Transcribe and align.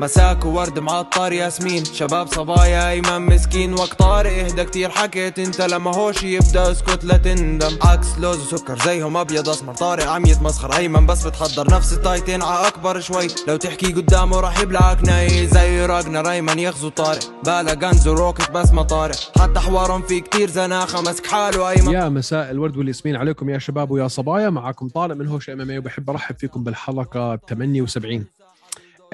مساك 0.00 0.44
وورد 0.44 0.78
معطر 0.78 1.32
ياسمين. 1.32 1.84
شباب 1.84 2.26
صبايا 2.26 2.90
ايمن 2.90 3.26
مسكين. 3.26 3.74
وقت 3.74 3.98
طارق 3.98 4.32
إهدى 4.32 4.64
كتير. 4.64 4.90
حكيت 4.90 5.38
أنت 5.38 5.60
لما 5.60 5.96
هوش 5.96 6.22
يبدأ 6.22 6.72
اسكت 6.72 7.04
لا 7.04 7.16
تندم. 7.16 7.78
عكس 7.82 8.18
لوز 8.18 8.54
وسكر 8.54 8.78
زيهم 8.78 9.16
أبيض 9.16 9.48
أسمر. 9.48 9.74
طارق 9.74 10.08
عم 10.08 10.26
يتمسخر 10.26 10.76
أيمن 10.76 11.06
بس 11.06 11.26
بتحضر 11.26 11.74
نفس 11.74 11.92
التايتين 11.92 12.42
ع 12.42 12.68
أكبر 12.68 13.00
شوي. 13.00 13.26
لو 13.48 13.56
تحكي 13.56 13.92
قدامه 13.92 14.40
راح 14.40 14.60
يبلعك 14.60 15.04
ناي. 15.04 15.46
زي 15.46 15.86
راجنر 15.86 16.30
أيمن 16.30 16.58
يغزو 16.58 16.88
طارق. 16.88 17.32
بالا 17.44 17.72
غنز 17.72 18.08
وروكت 18.08 18.50
بس 18.50 18.72
ما 18.72 18.82
طارق. 18.82 19.16
حتى 19.40 19.60
حوارهم 19.60 20.02
في 20.02 20.20
كتير 20.20 20.50
زناخة. 20.50 21.00
مسك 21.00 21.26
حاله 21.26 21.70
أيمن. 21.70 21.92
يا 21.92 22.08
مساء 22.08 22.50
الورد 22.50 22.76
والياسمين 22.76 23.16
عليكم 23.16 23.50
يا 23.50 23.58
شباب 23.58 23.90
ويا 23.90 24.08
صبايا. 24.08 24.50
معكم 24.50 24.88
طارق 24.88 25.16
من 25.16 25.26
هوش 25.26 25.50
إم 25.50 25.60
إم 25.60 25.78
وبحب 25.78 26.10
أرحب 26.10 26.36
فيكم 26.38 26.64
بالحلقة 26.64 27.38
78 27.48 28.24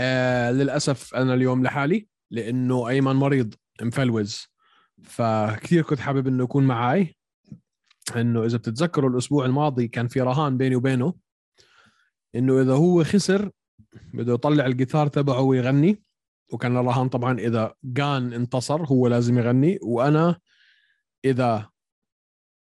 آه 0.03 0.51
للأسف 0.51 1.15
أنا 1.15 1.35
اليوم 1.35 1.63
لحالي 1.63 2.09
لأنه 2.31 2.89
أيمن 2.89 3.13
مريض 3.13 3.55
مفلوز. 3.83 4.47
فكثير 5.03 5.83
كنت 5.83 6.01
حابب 6.01 6.27
إنه 6.27 6.45
يكون 6.45 6.65
معي 6.65 7.17
إنه 8.17 8.45
إذا 8.45 8.59
بتتذكروا 8.59 9.11
الأسبوع 9.11 9.47
الماضي 9.47 9.89
كان 9.89 10.09
في 10.09 10.21
رهان 10.21 10.57
بيني 10.57 10.77
وبينه 10.77 11.15
إنه 12.35 12.63
إذا 12.63 12.73
هو 12.73 13.05
خسر 13.05 13.51
بده 14.15 14.35
يطلع 14.35 14.67
الجيتار 14.67 15.07
تبعه 15.07 15.41
ويغني. 15.41 16.03
وكان 16.53 16.77
الرهان 16.77 17.09
طبعا 17.09 17.39
إذا 17.39 17.75
جان 17.85 18.33
انتصر 18.33 18.85
هو 18.85 19.07
لازم 19.07 19.39
يغني. 19.39 19.79
وأنا 19.83 20.41
إذا 21.25 21.71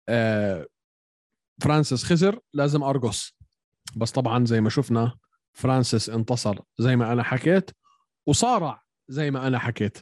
آه 0.08 0.66
فرانسيس 1.62 2.04
خسر 2.04 2.38
لازم 2.52 2.82
أرقص. 2.82 3.36
بس 3.96 4.10
طبعا 4.10 4.44
زي 4.44 4.60
ما 4.60 4.70
شفنا 4.70 5.14
فرانسيس 5.54 6.10
انتصر 6.10 6.58
زي 6.78 6.96
ما 6.96 7.12
أنا 7.12 7.22
حكيت 7.22 7.70
وصارع 8.26 8.82
زي 9.08 9.30
ما 9.30 9.46
أنا 9.46 9.58
حكيت. 9.58 9.98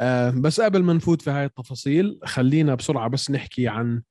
أه 0.00 0.30
بس 0.30 0.60
قبل 0.60 0.82
ما 0.82 0.92
نفوت 0.92 1.22
في 1.22 1.30
هاي 1.30 1.44
التفاصيل 1.44 2.20
خلينا 2.24 2.74
بسرعة 2.74 3.08
بس 3.08 3.30
نحكي 3.30 3.68
عن 3.68 4.02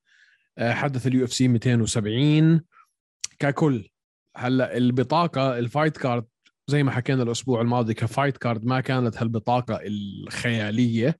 أه 0.58 0.72
حدث 0.72 1.06
ال 1.06 1.24
UFC 1.24 1.48
270 1.48 2.60
ككل 3.38 3.88
هلأ 4.36 4.76
البطاقة 4.76 5.58
ال 5.58 5.64
fight 5.64 5.96
card 5.96 6.24
زي 6.68 6.82
ما 6.82 6.90
حكينا 6.90 7.22
الأسبوع 7.22 7.60
الماضي 7.60 7.94
ك 7.94 8.01
fight 8.01 8.36
card 8.36 8.64
ما 8.64 8.80
كانت 8.80 9.16
هالبطاقة 9.16 9.80
الخيالية. 9.82 11.18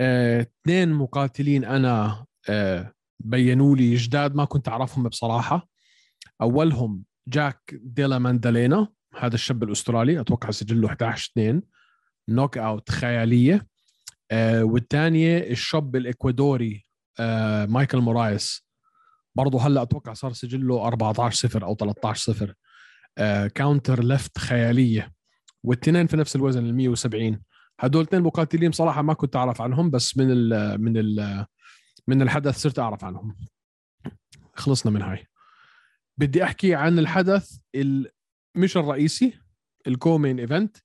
آه، 0.00 0.40
اثنين 0.40 0.92
مقاتلين 0.92 1.64
أنا 1.64 2.24
بينوا 3.20 3.76
لي 3.76 3.94
جداد 3.94 4.34
ما 4.34 4.44
كنت 4.44 4.68
أعرفهم 4.68 5.08
بصراحة. 5.08 5.68
أولهم 6.42 7.04
جاك 7.28 7.74
ديلا 7.74 8.18
مادالينا 8.18 8.88
هذا 9.18 9.34
الشاب 9.34 9.62
الأسترالي 9.62 10.20
أتوقع 10.20 10.50
سجله 10.50 10.88
11 10.88 11.30
2 11.32 11.62
knockout 12.28 12.90
خيالية. 12.90 13.66
آه 14.30 14.64
والثانية 14.64 15.38
الشاب 15.38 15.96
الإكوادوري 15.96 16.86
آه 17.20 17.66
مايكل 17.66 17.98
مورايس. 17.98 18.66
برضه 19.34 19.66
هلأ 19.66 19.82
أتوقع 19.82 20.12
صار 20.12 20.32
سجله 20.32 20.86
14 20.86 21.48
0 21.48 21.64
أو 21.64 21.74
13 21.74 22.32
0 22.32 22.54
آه 23.18 23.46
counter 23.46 24.04
left 24.04 24.38
خيالية. 24.38 25.12
والاثنين 25.62 26.06
في 26.06 26.16
نفس 26.16 26.36
الوزن 26.36 26.66
ال 26.66 26.74
170 26.74 27.42
هدول 27.80 28.02
اثنين 28.02 28.22
مقاتلين 28.22 28.70
بصراحة 28.70 29.02
ما 29.02 29.14
كنت 29.14 29.36
أعرف 29.36 29.60
عنهم 29.60 29.90
بس 29.90 30.18
من 30.18 30.30
ال 30.30 30.80
من 30.82 30.96
ال 30.96 31.46
من 32.06 32.22
الحدث 32.22 32.58
صرت 32.58 32.78
أعرف 32.78 33.04
عنهم. 33.04 33.36
خلصنا 34.54 34.92
من 34.92 35.02
هاي. 35.02 35.26
بدي 36.18 36.44
أحكي 36.44 36.74
عن 36.74 36.98
الحدث 36.98 37.58
مش 38.56 38.76
الرئيسي 38.76 39.38
ال 39.86 39.93
co-main 39.93 40.40
event 40.40 40.76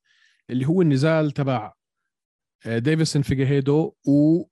اللي 0.50 0.66
هو 0.66 0.82
النزال 0.82 1.32
تبع 1.32 1.74
آه، 2.66 2.78
ديفيسون 2.78 3.22
فيجيريدو 3.22 3.94
و 4.08 4.44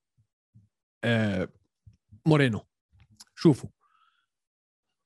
آه، 1.03 1.49
مورينو. 2.25 2.61
شوفوا. 3.35 3.69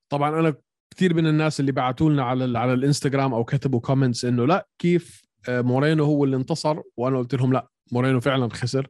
طبعا 0.08 0.40
أنا 0.40 0.54
كثير 0.90 1.14
من 1.14 1.26
الناس 1.26 1.60
اللي 1.60 1.72
بعثوا 1.72 2.10
لنا 2.10 2.22
على 2.22 2.58
على 2.58 2.72
الإنستغرام 2.72 3.34
أو 3.34 3.44
كتبوا 3.44 3.80
comments 3.80 4.24
إنه 4.24 4.46
لا 4.46 4.68
كيف 4.78 5.22
آه، 5.48 5.60
مورينو 5.60 6.04
هو 6.04 6.24
اللي 6.24 6.36
انتصر؟ 6.36 6.82
وأنا 6.96 7.18
قلت 7.18 7.34
لهم 7.34 7.52
لا 7.52 7.68
مورينو 7.92 8.20
فعلا 8.20 8.48
خسر. 8.48 8.88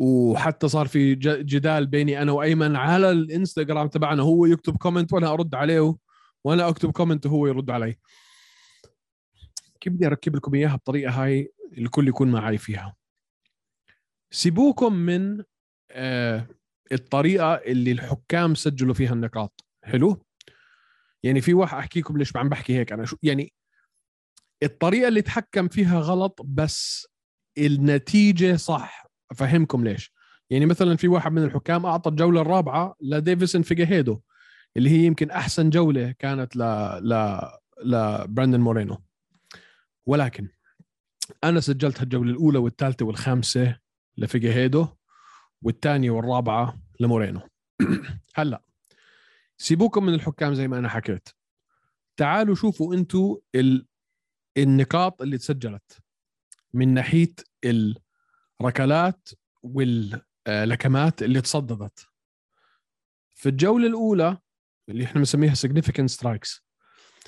وحتى 0.00 0.68
صار 0.68 0.88
في 0.88 1.14
جدال 1.14 1.86
بيني 1.86 2.22
أنا 2.22 2.32
وأيمن 2.32 2.76
على 2.76 3.10
الإنستغرام 3.10 3.88
تبعنا 3.88 4.22
هو 4.22 4.46
يكتب 4.46 4.76
comment 4.76 5.12
وأنا 5.12 5.32
أرد 5.32 5.54
عليه 5.54 5.96
وأنا 6.44 6.68
أكتب 6.68 6.90
كومنت 6.90 7.26
وهو 7.26 7.46
يرد 7.46 7.70
علي. 7.70 7.96
كيف 9.80 9.92
بدي 9.92 10.06
أركب 10.06 10.36
لكم 10.36 10.54
إياها 10.54 10.76
بطريقة 10.76 11.10
هاي 11.10 11.52
الكل 11.78 12.08
يكون 12.08 12.30
معي 12.30 12.58
فيها. 12.58 12.96
سيبوكم 14.30 14.92
من 14.92 15.42
آه 15.90 16.46
الطريقة 16.92 17.54
اللي 17.54 17.92
الحكام 17.92 18.54
سجلوا 18.54 18.94
فيها 18.94 19.12
النقاط. 19.12 19.64
حلو؟ 19.84 20.22
يعني 21.22 21.40
في 21.40 21.54
واحد 21.54 21.78
أحكيكم 21.78 22.18
ليش 22.18 22.36
عم 22.36 22.48
بحكي 22.48 22.78
هيك 22.78 22.92
أنا 22.92 23.04
شو 23.04 23.16
يعني 23.22 23.52
الطريقة 24.62 25.08
اللي 25.08 25.22
تحكم 25.22 25.68
فيها 25.68 26.00
غلط 26.00 26.40
بس 26.44 27.06
النتيجة 27.58 28.56
صح. 28.56 29.09
أفهمكم 29.30 29.84
ليش. 29.84 30.12
يعني 30.50 30.66
مثلا 30.66 30.96
في 30.96 31.08
واحد 31.08 31.32
من 31.32 31.44
الحكام 31.44 31.86
أعطى 31.86 32.10
الجولة 32.10 32.40
الرابعة 32.40 32.96
لديفيسون 33.00 33.62
فيجاهيدو 33.62 34.20
اللي 34.76 34.90
هي 34.90 35.04
يمكن 35.04 35.30
أحسن 35.30 35.70
جولة 35.70 36.14
كانت 36.18 36.56
ل 36.56 36.62
ل 37.02 37.40
لبراندن 37.84 38.60
مورينو. 38.60 39.02
ولكن 40.06 40.48
أنا 41.44 41.60
سجلت 41.60 42.02
الجوله 42.02 42.30
الأولى 42.30 42.58
والثالثة 42.58 43.06
والخامسة 43.06 43.78
لفيجاهيدو 44.16 44.88
والثانية 45.62 46.10
والرابعة 46.10 46.78
لمورينو. 47.00 47.40
هلأ 48.34 48.62
سيبوكم 49.58 50.06
من 50.06 50.14
الحكام 50.14 50.54
زي 50.54 50.68
ما 50.68 50.78
أنا 50.78 50.88
حكيت. 50.88 51.28
تعالوا 52.16 52.54
شوفوا 52.54 52.94
أنتم 52.94 53.36
ال... 53.54 53.86
النقاط 54.56 55.22
اللي 55.22 55.38
تسجلت 55.38 55.98
من 56.74 56.94
ناحية 56.94 57.34
ال... 57.64 57.98
ركلات 58.62 59.28
واللكمات 59.62 61.22
اللي 61.22 61.40
تصددت. 61.40 62.06
في 63.34 63.48
الجولة 63.48 63.86
الأولى 63.86 64.38
اللي 64.88 65.04
إحنا 65.04 65.18
بنسميها 65.18 65.54
significant 65.54 66.08
strikes. 66.18 66.60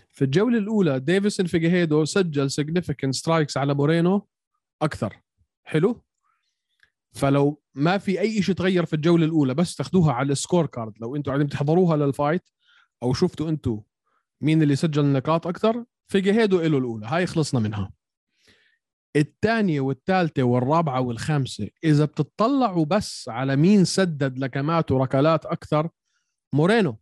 في 0.08 0.24
الجولة 0.24 0.58
الأولى 0.58 1.00
ديفيسون 1.00 1.46
فيجيهيدو 1.46 2.04
سجل 2.04 2.50
significant 2.50 3.18
strikes 3.20 3.56
على 3.56 3.74
مورينو 3.74 4.28
أكثر. 4.82 5.22
حلو؟ 5.64 6.04
فلو 7.12 7.62
ما 7.74 7.98
في 7.98 8.20
أي 8.20 8.42
شيء 8.42 8.54
تغير 8.54 8.84
في 8.84 8.92
الجولة 8.92 9.24
الأولى 9.24 9.54
بس 9.54 9.76
تاخذوها 9.76 10.12
على 10.12 10.32
ال 10.32 10.38
score 10.38 10.66
card. 10.66 10.92
لو 11.00 11.16
أنتم 11.16 11.30
قاعدين 11.30 11.48
تحضروها 11.48 11.96
لل 11.96 12.11
fight 12.11 12.48
أو 13.02 13.12
شفتوا 13.12 13.48
أنتم 13.48 13.80
مين 14.40 14.62
اللي 14.62 14.76
سجل 14.76 15.04
النقاط 15.04 15.46
أكثر 15.46 15.84
فيجيهيدو 16.06 16.60
له 16.60 16.78
الأولى. 16.78 17.06
هاي 17.06 17.26
خلصنا 17.26 17.60
منها. 17.60 17.92
الثانية 19.16 19.80
والثالثة 19.80 20.42
والرابعة 20.42 21.00
والخامسة 21.00 21.68
إذا 21.84 22.04
بتطلعوا 22.04 22.84
بس 22.84 23.28
على 23.28 23.56
مين 23.56 23.84
سدد 23.84 24.38
لكمات 24.38 24.90
وركلات 24.92 25.46
أكثر؟ 25.46 25.88
مورينو. 26.54 26.98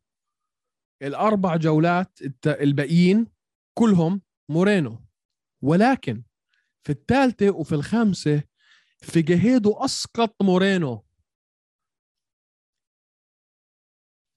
الأربع 1.03 1.57
جولات 1.57 2.19
الباقيين 2.47 3.27
كلهم 3.79 4.23
مورينو. 4.49 5.05
ولكن 5.63 6.23
في 6.83 6.93
الثالثة 6.93 7.51
وفي 7.51 7.75
الخامسة 7.75 8.43
في 8.99 9.23
جهيدو 9.23 9.73
أسقط 9.73 10.43
مورينو. 10.43 11.05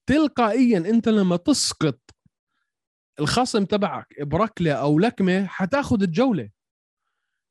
تلقائيا 0.06 0.78
أنت 0.78 1.08
لما 1.08 1.36
تسقط 1.36 2.00
الخصم 3.20 3.64
تبعك 3.64 4.22
بركلة 4.22 4.72
أو 4.72 4.98
لكمة 4.98 5.46
حتاخذ 5.46 6.02
الجولة. 6.02 6.50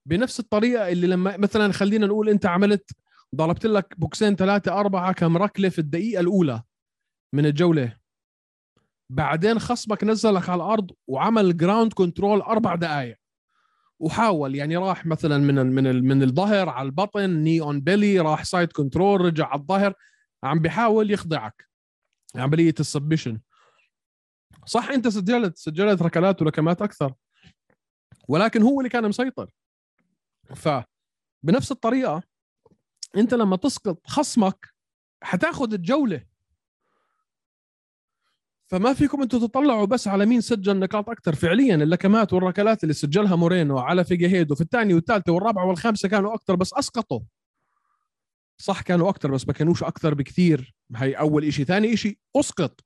بنفس 0.05 0.39
الطريقة 0.39 0.89
اللي 0.89 1.07
لما 1.07 1.37
مثلا 1.37 1.73
خلينا 1.73 2.07
نقول 2.07 2.29
أنت 2.29 2.45
عملت 2.45 2.91
ضربت 3.35 3.65
لك 3.65 3.99
بوكسين 3.99 4.35
ثلاثة 4.35 4.79
أربعة 4.79 5.13
كم 5.13 5.37
ركله 5.37 5.69
في 5.69 5.79
الدقيقة 5.79 6.19
الأولى 6.19 6.63
من 7.33 7.45
الجولة. 7.45 7.97
بعدين 9.09 9.59
خصمك 9.59 10.03
نزلك 10.03 10.49
على 10.49 10.63
الأرض 10.63 10.91
وعمل 11.07 11.57
ground 11.57 11.93
control 11.93 12.41
أربع 12.41 12.75
دقائق 12.75 13.17
وحاول 13.99 14.55
يعني 14.55 14.77
راح 14.77 15.05
مثلا 15.05 15.37
من 15.37 15.59
ال 15.59 15.71
من 15.71 15.87
ال 15.87 16.03
من 16.03 16.23
الظهر 16.23 16.69
على 16.69 16.85
البطن 16.85 17.29
knee 17.29 17.61
on 17.61 17.81
belly 17.81 18.19
راح 18.19 18.43
side 18.43 18.71
control 18.71 19.21
رجع 19.21 19.47
على 19.47 19.61
الظهر 19.61 19.93
عم 20.43 20.59
بيحاول 20.59 21.11
يخضعك 21.11 21.67
عملية 22.35 22.73
السبشن 22.79 23.39
صح 24.65 24.89
أنت 24.89 25.07
سجلت 25.07 25.57
سجلت 25.57 26.01
ركلات 26.01 26.41
ولكمات 26.41 26.81
أكثر. 26.81 27.13
ولكن 28.27 28.61
هو 28.61 28.79
اللي 28.79 28.89
كان 28.89 29.09
مسيطر. 29.09 29.49
فبنفس 30.55 31.71
الطريقة 31.71 32.23
أنت 33.17 33.33
لما 33.33 33.55
تسقط 33.55 34.07
خصمك 34.07 34.73
حتاخذ 35.23 35.73
الجولة. 35.73 36.25
فما 38.65 38.93
فيكم 38.93 39.21
أنتم 39.21 39.39
تطلعوا 39.39 39.85
بس 39.85 40.07
على 40.07 40.25
مين 40.25 40.41
سجل 40.41 40.79
نقاط 40.79 41.09
أكثر 41.09 41.35
فعليا؟ 41.35 41.75
اللكمات 41.75 42.33
والركلات 42.33 42.83
اللي 42.83 42.93
سجلها 42.93 43.35
مورينو 43.35 43.77
على 43.77 44.03
فيجاهيدو 44.03 44.55
في 44.55 44.61
الثانية 44.61 44.95
والثالثه 44.95 45.33
والرابعه 45.33 45.65
والخامسة 45.65 46.09
كانوا 46.09 46.35
أكثر 46.35 46.55
بس 46.55 46.73
أسقطوا. 46.73 47.19
صح 48.57 48.81
كانوا 48.81 49.09
أكثر 49.09 49.31
بس 49.31 49.47
ما 49.47 49.53
كانوش 49.53 49.83
أكثر 49.83 50.13
بكثير. 50.13 50.75
هي 50.95 51.13
أول 51.13 51.53
شيء 51.53 51.65
ثاني 51.65 51.97
شيء 51.97 52.17
أسقط. 52.35 52.81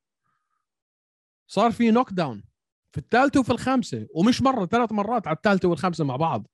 صار 1.48 1.72
في 1.72 1.92
knock 1.92 2.14
down 2.14 2.44
في 2.92 2.98
الثالثه 2.98 3.40
وفي 3.40 3.50
الخامسة 3.52 4.08
ومش 4.16 4.42
مرة 4.42 4.66
ثلاث 4.66 4.92
مرات 4.92 5.28
على 5.28 5.36
الثالثه 5.36 5.70
والخامسة 5.70 6.04
مع 6.04 6.16
بعض. 6.16 6.48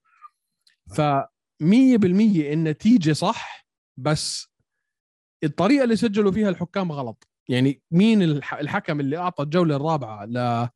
ف 0.88 1.02
100% 1.02 2.52
النتيجه 2.54 3.14
صح 3.14 3.68
بس 3.98 4.48
الطريقة 5.44 5.84
اللي 5.84 5.96
سجلوا 5.96 6.32
فيها 6.32 6.50
الحكام 6.50 6.92
غلط. 6.92 7.28
يعني 7.50 7.82
مين 7.92 8.22
الحكم 8.22 9.00
اللي 9.00 9.18
أعطى 9.18 9.44
الجولة 9.44 9.76
الرابعة 9.76 10.26
ل 10.26 10.70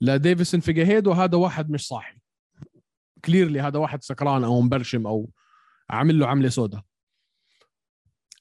لديفيسون 0.00 0.60
فيجاهيدو 0.60 1.12
هذا 1.12 1.36
واحد 1.36 1.70
مش 1.70 1.86
صاحي. 1.86 2.20
clearly 3.24 3.60
هذا 3.60 3.78
واحد 3.78 4.02
سكران 4.02 4.44
أو 4.44 4.60
مبرشم 4.60 5.06
أو 5.06 5.30
عامل 5.90 6.18
له 6.18 6.26
عملة 6.26 6.48
سوداء. 6.48 6.82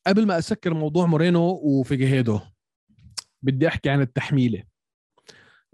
قبل 0.08 0.28
ما 0.28 0.38
أسكر 0.38 0.74
موضوع 0.74 1.06
مورينو 1.06 1.60
وفيجاهيدو 1.64 2.40
بدي 3.42 3.68
أحكي 3.68 3.90
عن 3.90 4.02
التحميلة. 4.02 4.64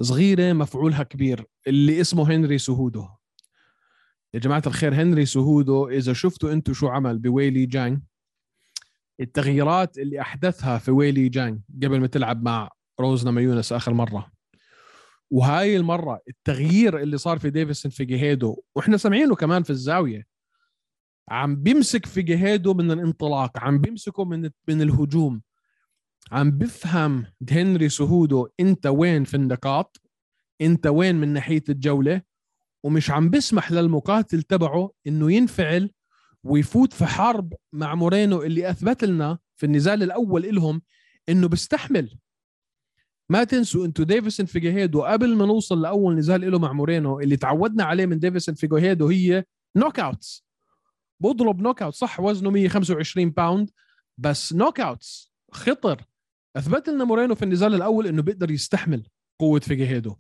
صغيرة 0.02 0.54
مفعولها 0.54 1.04
كبير 1.04 1.46
اللي 1.68 2.02
اسمه 2.02 2.32
هنري 2.32 2.58
سهودو 2.58 3.08
يا 4.36 4.40
جماعة 4.40 4.64
الخير 4.68 4.94
هنري 4.94 5.26
سهودو 5.26 5.90
إذا 5.90 6.14
شفتوا 6.14 6.52
أنتم 6.54 6.74
شو 6.74 6.88
عمل 6.88 7.20
بويلي 7.20 7.66
جانج 7.66 8.00
التغييرات 9.20 9.98
اللي 9.98 10.22
أحدثها 10.22 10.78
في 10.78 10.92
ويلي 10.92 11.30
جانج 11.30 11.60
قبل 11.84 12.00
ما 12.00 12.08
تلعب 12.08 12.44
مع 12.44 12.70
روز 13.00 13.32
نامايونس 13.32 13.74
آخر 13.74 13.94
مرة. 13.94 14.32
وهاي 15.32 15.78
المرة 15.78 16.22
التغيير 16.28 17.00
اللي 17.00 17.18
صار 17.18 17.40
في 17.40 17.50
ديفيسون 17.50 17.92
فيجيهيدو 17.92 18.62
وإحنا 18.76 18.98
سامعينه 18.98 19.36
كمان 19.36 19.64
في 19.64 19.70
الزاوية 19.70 20.26
عم 21.30 21.56
بيمسك 21.56 22.06
فيجيهيدو 22.06 22.74
من 22.74 22.92
الانطلاق 22.92 23.58
عم 23.58 23.78
بيمسكه 23.78 24.26
من 24.26 24.50
من 24.68 24.82
الهجوم. 24.82 25.42
عم 26.32 26.52
بفهم 26.52 27.26
هنري 27.52 27.90
سهودو 27.90 28.48
أنت 28.60 28.88
وين 28.88 29.24
في 29.24 29.38
النقاط؟ 29.38 30.02
أنت 30.62 30.88
وين 30.88 31.16
من 31.16 31.28
ناحية 31.34 31.64
الجولة؟ 31.70 32.35
ومش 32.86 33.12
عم 33.12 33.30
بسمح 33.30 33.72
للمقاتل 33.72 34.42
تبعه 34.42 34.92
إنه 35.08 35.32
ينفعل 35.32 35.92
ويفوت 36.44 36.94
في 36.94 37.06
حرب 37.06 37.54
مع 37.74 37.96
مورينو 37.96 38.44
اللي 38.44 38.70
أثبت 38.70 39.04
لنا 39.04 39.40
في 39.56 39.66
النزال 39.66 40.04
الأول 40.04 40.46
إلهم 40.46 40.82
إنه 41.30 41.48
بيستحمل. 41.48 42.18
ما 43.30 43.44
تنسوا 43.44 43.86
إنتوا 43.86 44.06
ديفيسون 44.06 44.46
فيجوهيدو 44.46 45.04
قبل 45.04 45.36
ما 45.36 45.46
نوصل 45.46 45.82
لأول 45.82 46.16
نزال 46.16 46.52
له 46.52 46.60
مع 46.60 46.74
مورينو 46.74 47.20
اللي 47.20 47.38
تعودنا 47.38 47.84
عليه 47.84 48.06
من 48.06 48.20
ديفيسون 48.20 48.56
فيجوهيدو 48.56 49.08
هي 49.08 49.46
knock 49.76 50.00
outs 50.00 50.46
بضرب 51.20 51.62
knock 51.62 51.82
out 51.82 51.94
صح؟ 51.94 52.20
وزنه 52.20 52.50
125 52.50 53.30
باوند 53.30 53.72
بس 54.18 54.54
knock 54.54 54.80
outs 54.80 55.34
خطر. 55.52 56.02
أثبت 56.56 56.90
لنا 56.90 57.04
مورينو 57.04 57.36
في 57.36 57.46
النزال 57.46 57.74
الأول 57.74 58.08
إنه 58.08 58.22
بيقدر 58.22 58.52
يستحمل 58.52 59.08
قوة 59.40 59.60
فيجوهيدو 59.60 60.16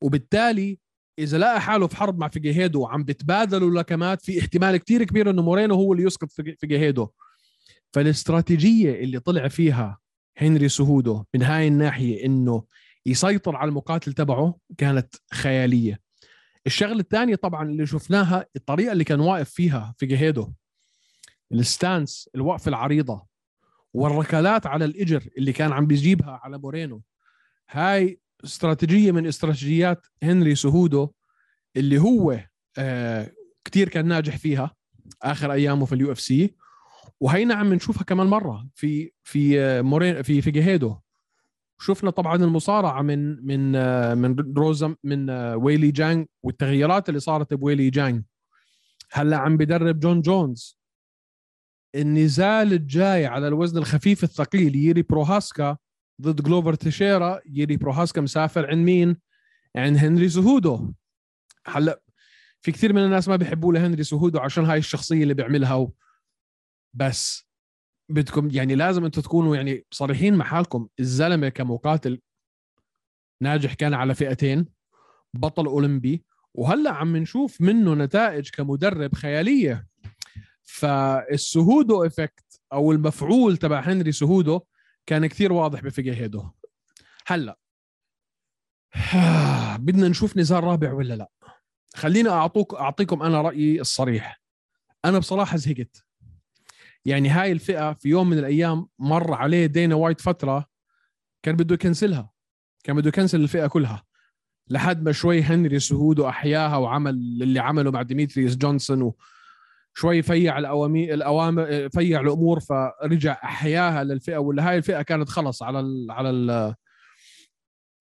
وبالتالي 0.00 0.85
إذا 1.18 1.38
لقى 1.38 1.60
حاله 1.60 1.86
في 1.86 1.96
حرب 1.96 2.18
مع 2.18 2.28
فيجيهيدو 2.28 2.80
وعم 2.80 3.04
بتبادلوا 3.04 3.70
لكمات 3.80 4.22
في 4.22 4.40
احتمال 4.40 4.76
كتير 4.76 5.04
كبير 5.04 5.30
إنه 5.30 5.42
مورينو 5.42 5.74
هو 5.74 5.92
اللي 5.92 6.04
يسقط 6.04 6.30
فيجيهيدو. 6.32 7.08
فالاستراتيجية 7.92 8.94
اللي 9.04 9.18
طلع 9.18 9.48
فيها 9.48 9.98
هنري 10.38 10.68
سهودو 10.68 11.24
من 11.34 11.42
هاي 11.42 11.68
الناحية 11.68 12.24
إنه 12.26 12.64
يسيطر 13.06 13.56
على 13.56 13.68
المقاتل 13.68 14.12
تبعه 14.12 14.58
كانت 14.78 15.14
خيالية. 15.32 16.00
الشغلة 16.66 17.00
الثانية 17.00 17.34
طبعا 17.34 17.68
اللي 17.68 17.86
شفناها 17.86 18.46
الطريقة 18.56 18.92
اللي 18.92 19.04
كان 19.04 19.20
واقف 19.20 19.50
فيها 19.50 19.94
فيجيهيدو 19.98 20.52
ال 21.52 21.63
stance 21.63 22.30
الوقفه 22.34 22.68
العريضة 22.68 23.26
والركلات 23.94 24.66
على 24.66 24.84
الإجر 24.84 25.28
اللي 25.38 25.52
كان 25.52 25.72
عم 25.72 25.86
بيجيبها 25.86 26.40
على 26.42 26.58
مورينو 26.58 27.02
هاي 27.70 28.20
استراتيجية 28.46 29.12
من 29.12 29.26
استراتيجيات 29.26 30.06
هنري 30.22 30.54
سهودو 30.54 31.10
اللي 31.76 31.98
هو 31.98 32.40
آه 32.78 33.32
كثير 33.64 33.88
كان 33.88 34.06
ناجح 34.06 34.36
فيها 34.36 34.74
آخر 35.22 35.52
أيامه 35.52 35.84
في 35.84 35.94
ال 35.94 36.12
UFC. 36.12 36.54
وهينا 37.20 37.54
عم 37.54 37.74
نشوفها 37.74 38.04
كمان 38.04 38.26
مرة 38.26 38.68
في 38.74 39.12
في 39.22 39.60
آه 39.60 39.82
مورين 39.82 40.22
في 40.22 40.42
فيجيهيدو 40.42 40.96
شفنا 41.78 42.10
طبعا 42.10 42.36
المصارعة 42.36 43.02
من 43.02 43.46
من 43.46 43.76
آه 43.76 44.14
من 44.14 44.54
روزا 44.56 44.96
من 45.04 45.30
آه 45.30 45.56
ويلي 45.56 45.90
جانج 45.90 46.26
والتغييرات 46.42 47.08
اللي 47.08 47.20
صارت 47.20 47.54
بويلي 47.54 47.90
جانج 47.90 48.22
هلأ 49.12 49.36
عم 49.36 49.56
بدرب 49.56 50.00
جون 50.00 50.20
جونز. 50.20 50.78
النزال 51.94 52.72
الجاي 52.72 53.26
على 53.26 53.48
الوزن 53.48 53.78
الخفيف 53.78 54.24
الثقيل 54.24 54.76
ييري 54.76 55.02
بروهاسكا 55.02 55.76
ضد 56.22 56.42
جلوفر 56.42 56.74
تيشيرا 56.74 57.40
يري 57.46 57.76
بروهاسكا 57.76 58.20
مسافر 58.20 58.70
عند 58.70 58.84
مين؟ 58.84 59.16
عند 59.76 59.96
هنري 59.96 60.28
سهودو 60.28 60.92
هلا 61.66 62.02
في 62.62 62.72
كثير 62.72 62.92
من 62.92 63.04
الناس 63.04 63.28
ما 63.28 63.36
بيحبوا 63.36 63.72
لهنري 63.72 64.04
سهودو 64.04 64.38
عشان 64.38 64.64
هاي 64.64 64.78
الشخصية 64.78 65.22
اللي 65.22 65.34
بيعملها 65.34 65.74
و... 65.74 65.92
بس 66.94 67.46
بدكم 68.08 68.50
يعني 68.50 68.74
لازم 68.74 69.04
أنتم 69.04 69.22
تكونوا 69.22 69.56
يعني 69.56 69.86
صريحين 69.90 70.34
مع 70.34 70.44
حالكم 70.44 70.88
الزلمة 71.00 71.48
كمقاتل 71.48 72.20
ناجح 73.42 73.74
كان 73.74 73.94
على 73.94 74.14
فئتين 74.14 74.66
بطل 75.34 75.66
أولمبي. 75.66 76.24
وهلا 76.54 76.90
عم 76.90 77.16
نشوف 77.16 77.60
منه 77.60 77.94
نتائج 77.94 78.50
كمدرب 78.50 79.14
خيالية. 79.14 79.86
فالسهودو 80.62 82.04
effect 82.04 82.60
أو 82.72 82.92
المفعول 82.92 83.56
تبع 83.56 83.80
هنري 83.80 84.12
سهودو 84.12 84.60
كان 85.06 85.26
كثير 85.26 85.52
واضح 85.52 85.80
بفيجيهيدو 85.80 86.44
هلأ 87.26 87.58
بدنا 89.86 90.08
نشوف 90.08 90.36
نزال 90.36 90.64
رابع 90.64 90.92
ولا 90.92 91.14
لا. 91.14 91.30
خليني 91.94 92.28
اعطوك 92.28 92.74
أعطيكم 92.74 93.22
أنا 93.22 93.42
رأيي 93.42 93.80
الصريح. 93.80 94.40
أنا 95.04 95.18
بصراحة 95.18 95.56
زهقت. 95.56 96.04
يعني 97.04 97.28
هاي 97.28 97.52
الفئة 97.52 97.92
في 97.92 98.08
يوم 98.08 98.30
من 98.30 98.38
الأيام 98.38 98.88
مر 98.98 99.34
عليه 99.34 99.66
دينا 99.66 99.94
وايت 99.94 100.20
فترة 100.20 100.66
كان 101.42 101.56
بده 101.56 101.74
يكنسلها. 101.74 102.30
كان 102.84 102.96
بده 102.96 103.08
يكنسل 103.08 103.40
الفئة 103.40 103.66
كلها. 103.66 104.04
لحد 104.68 105.02
ما 105.02 105.12
شوي 105.12 105.42
هنري 105.42 105.80
سهودو 105.80 106.28
احياها 106.28 106.76
وعمل 106.76 107.10
اللي 107.42 107.60
عمله 107.60 107.90
مع 107.90 108.02
ديميتريس 108.02 108.56
جونسون. 108.56 109.12
شوي 109.98 110.22
فيع 110.22 110.58
الاوامر 110.58 111.00
الأوامر 111.00 111.88
فيع 111.88 112.20
الأمور 112.20 112.60
فرجع 112.60 113.32
أحياها 113.44 114.04
للفئة 114.04 114.36
ولا 114.36 114.68
هاي 114.68 114.76
الفئة 114.76 115.02
كانت 115.02 115.28
خلص 115.28 115.62
على 115.62 115.80
ال 115.80 116.10
على 116.10 116.30
ال 116.30 116.74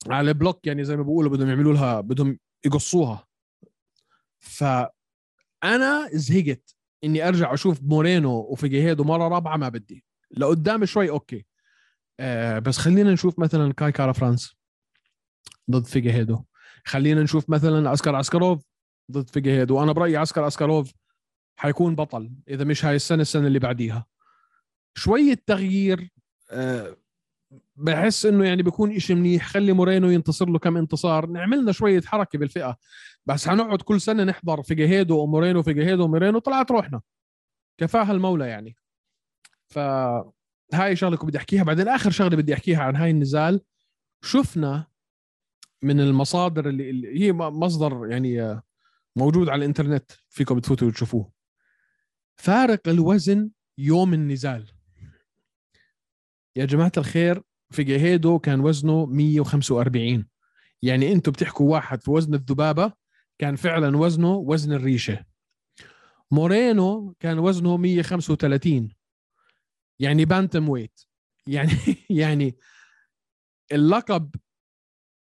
على 0.07 0.29
ال 0.29 0.35
block 0.35 0.67
يعني 0.67 0.83
زي 0.83 0.95
ما 0.95 1.03
بيقولوا 1.03 1.31
بدهم 1.31 1.49
يعملوا 1.49 1.73
لها 1.73 2.01
بدهم 2.01 2.39
يقصوها. 2.65 3.27
فأنا 4.39 6.09
زهقت 6.13 6.75
إني 7.03 7.27
أرجع 7.27 7.53
أشوف 7.53 7.83
مورينو 7.83 8.31
وفيجيهيدو 8.31 9.03
مرة 9.03 9.27
رابعة 9.27 9.57
ما 9.57 9.69
بدي. 9.69 10.05
لقدام 10.31 10.85
شوي 10.85 11.09
okay. 11.09 11.45
آه 12.19 12.59
بس 12.59 12.77
خلينا 12.77 13.13
نشوف 13.13 13.39
مثلا 13.39 13.73
كاي 13.73 13.91
كارا 13.91 14.11
فرانس 14.11 14.55
ضد 15.71 15.85
فيجيهيدو. 15.85 16.43
خلينا 16.85 17.23
نشوف 17.23 17.49
مثلا 17.49 17.89
عسكر 17.89 18.15
عسكروف 18.15 18.63
ضد 19.11 19.29
فيجيهيدو. 19.29 19.75
وأنا 19.75 19.91
برأيي 19.91 20.17
عسكر 20.17 20.43
عسكروف 20.43 20.91
حيكون 21.55 21.95
بطل 21.95 22.31
إذا 22.49 22.63
مش 22.63 22.85
هاي 22.85 22.95
السنة 22.95 23.21
السنة 23.21 23.47
اللي 23.47 23.59
بعديها. 23.59 24.05
شوية 24.97 25.43
تغيير 25.45 26.09
أه 26.51 26.97
بحس 27.75 28.25
إنه 28.25 28.45
يعني 28.45 28.63
بيكون 28.63 28.95
إشي 28.95 29.15
منيح. 29.15 29.47
خلي 29.47 29.73
مورينو 29.73 30.09
ينتصر 30.09 30.49
له 30.49 30.59
كم 30.59 30.77
انتصار. 30.77 31.25
نعملنا 31.25 31.71
شوية 31.71 32.01
حركة 32.01 32.39
بالفئة. 32.39 32.77
بس 33.25 33.49
حنقعد 33.49 33.81
كل 33.81 34.01
سنة 34.01 34.23
نحضر 34.23 34.63
في 34.63 34.75
جهيدو 34.75 35.19
ومورينو 35.19 35.63
في 35.63 35.73
جهيدو 35.73 36.03
ومورينو 36.03 36.39
طلعت 36.39 36.71
روحنا. 36.71 37.01
كفاها 37.77 38.11
المولى 38.11 38.47
يعني. 38.47 38.75
ف 39.67 39.79
هاي 40.73 40.95
شغلة 40.95 41.17
بدي 41.17 41.37
أحكيها. 41.37 41.63
بعدين 41.63 41.87
آخر 41.87 42.11
شغلة 42.11 42.37
بدي 42.37 42.53
أحكيها 42.53 42.83
عن 42.83 42.95
هاي 42.95 43.11
النزال. 43.11 43.61
شفنا 44.23 44.87
من 45.81 45.99
المصادر 45.99 46.69
اللي, 46.69 46.89
اللي 46.89 47.21
هي 47.21 47.33
مصدر 47.33 48.07
يعني 48.07 48.61
موجود 49.15 49.49
على 49.49 49.59
الإنترنت 49.59 50.11
فيكم 50.29 50.59
تفوتوا 50.59 50.87
وتشوفوه. 50.87 51.34
فارق 52.35 52.87
الوزن 52.87 53.49
يوم 53.77 54.13
النزال. 54.13 54.71
يا 56.55 56.65
جماعة 56.65 56.91
الخير 56.97 57.41
فيجيريدو 57.71 58.39
كان 58.39 58.59
وزنه 58.59 59.05
145 59.05 60.27
يعني 60.81 61.11
أنتم 61.11 61.31
بتحكوا 61.31 61.71
واحد 61.71 62.01
في 62.03 62.11
وزن 62.11 62.33
الذبابة 62.33 62.93
كان 63.39 63.55
فعلا 63.55 63.97
وزنه 63.97 64.35
وزن 64.35 64.73
الريشة. 64.73 65.25
مورينو 66.31 67.15
كان 67.19 67.39
وزنه 67.39 67.77
135 67.77 68.89
يعني 69.99 70.25
bantamweight. 70.25 70.99
يعني 71.47 71.71
يعني 72.09 72.55
اللقب 73.71 74.35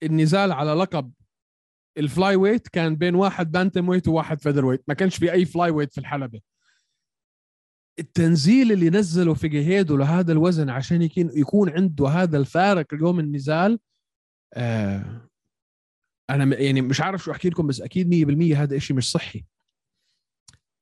النزال 0.03 0.51
على 0.51 0.71
لقب 0.71 1.13
ال 1.97 2.35
flyweight 2.35 2.67
كان 2.67 2.95
بين 2.95 3.15
واحد 3.15 3.51
bantamweight 3.51 4.07
وواحد 4.07 4.41
featherweight. 4.41 4.83
ما 4.87 4.93
كانش 4.93 5.17
في 5.17 5.31
أي 5.31 5.45
flyweight 5.45 5.93
في 5.93 5.97
الحلبة. 5.97 6.41
التنزيل 7.99 8.71
اللي 8.71 8.89
نزله 8.89 9.33
فيجيريدو 9.33 9.97
لهذا 9.97 10.31
الوزن 10.31 10.69
عشان 10.69 11.09
يكون 11.17 11.69
عنده 11.69 12.07
هذا 12.07 12.37
الفارق 12.37 12.93
يوم 12.93 13.19
النزال 13.19 13.79
آه 14.53 15.29
أنا 16.29 16.59
يعني 16.59 16.81
مش 16.81 17.01
عارف 17.01 17.23
شو 17.23 17.31
أحكي 17.31 17.49
لكم 17.49 17.67
بس 17.67 17.81
أكيد 17.81 18.09
100% 18.53 18.57
هذا 18.57 18.77
إشي 18.77 18.93
مش 18.93 19.11
صحي. 19.11 19.45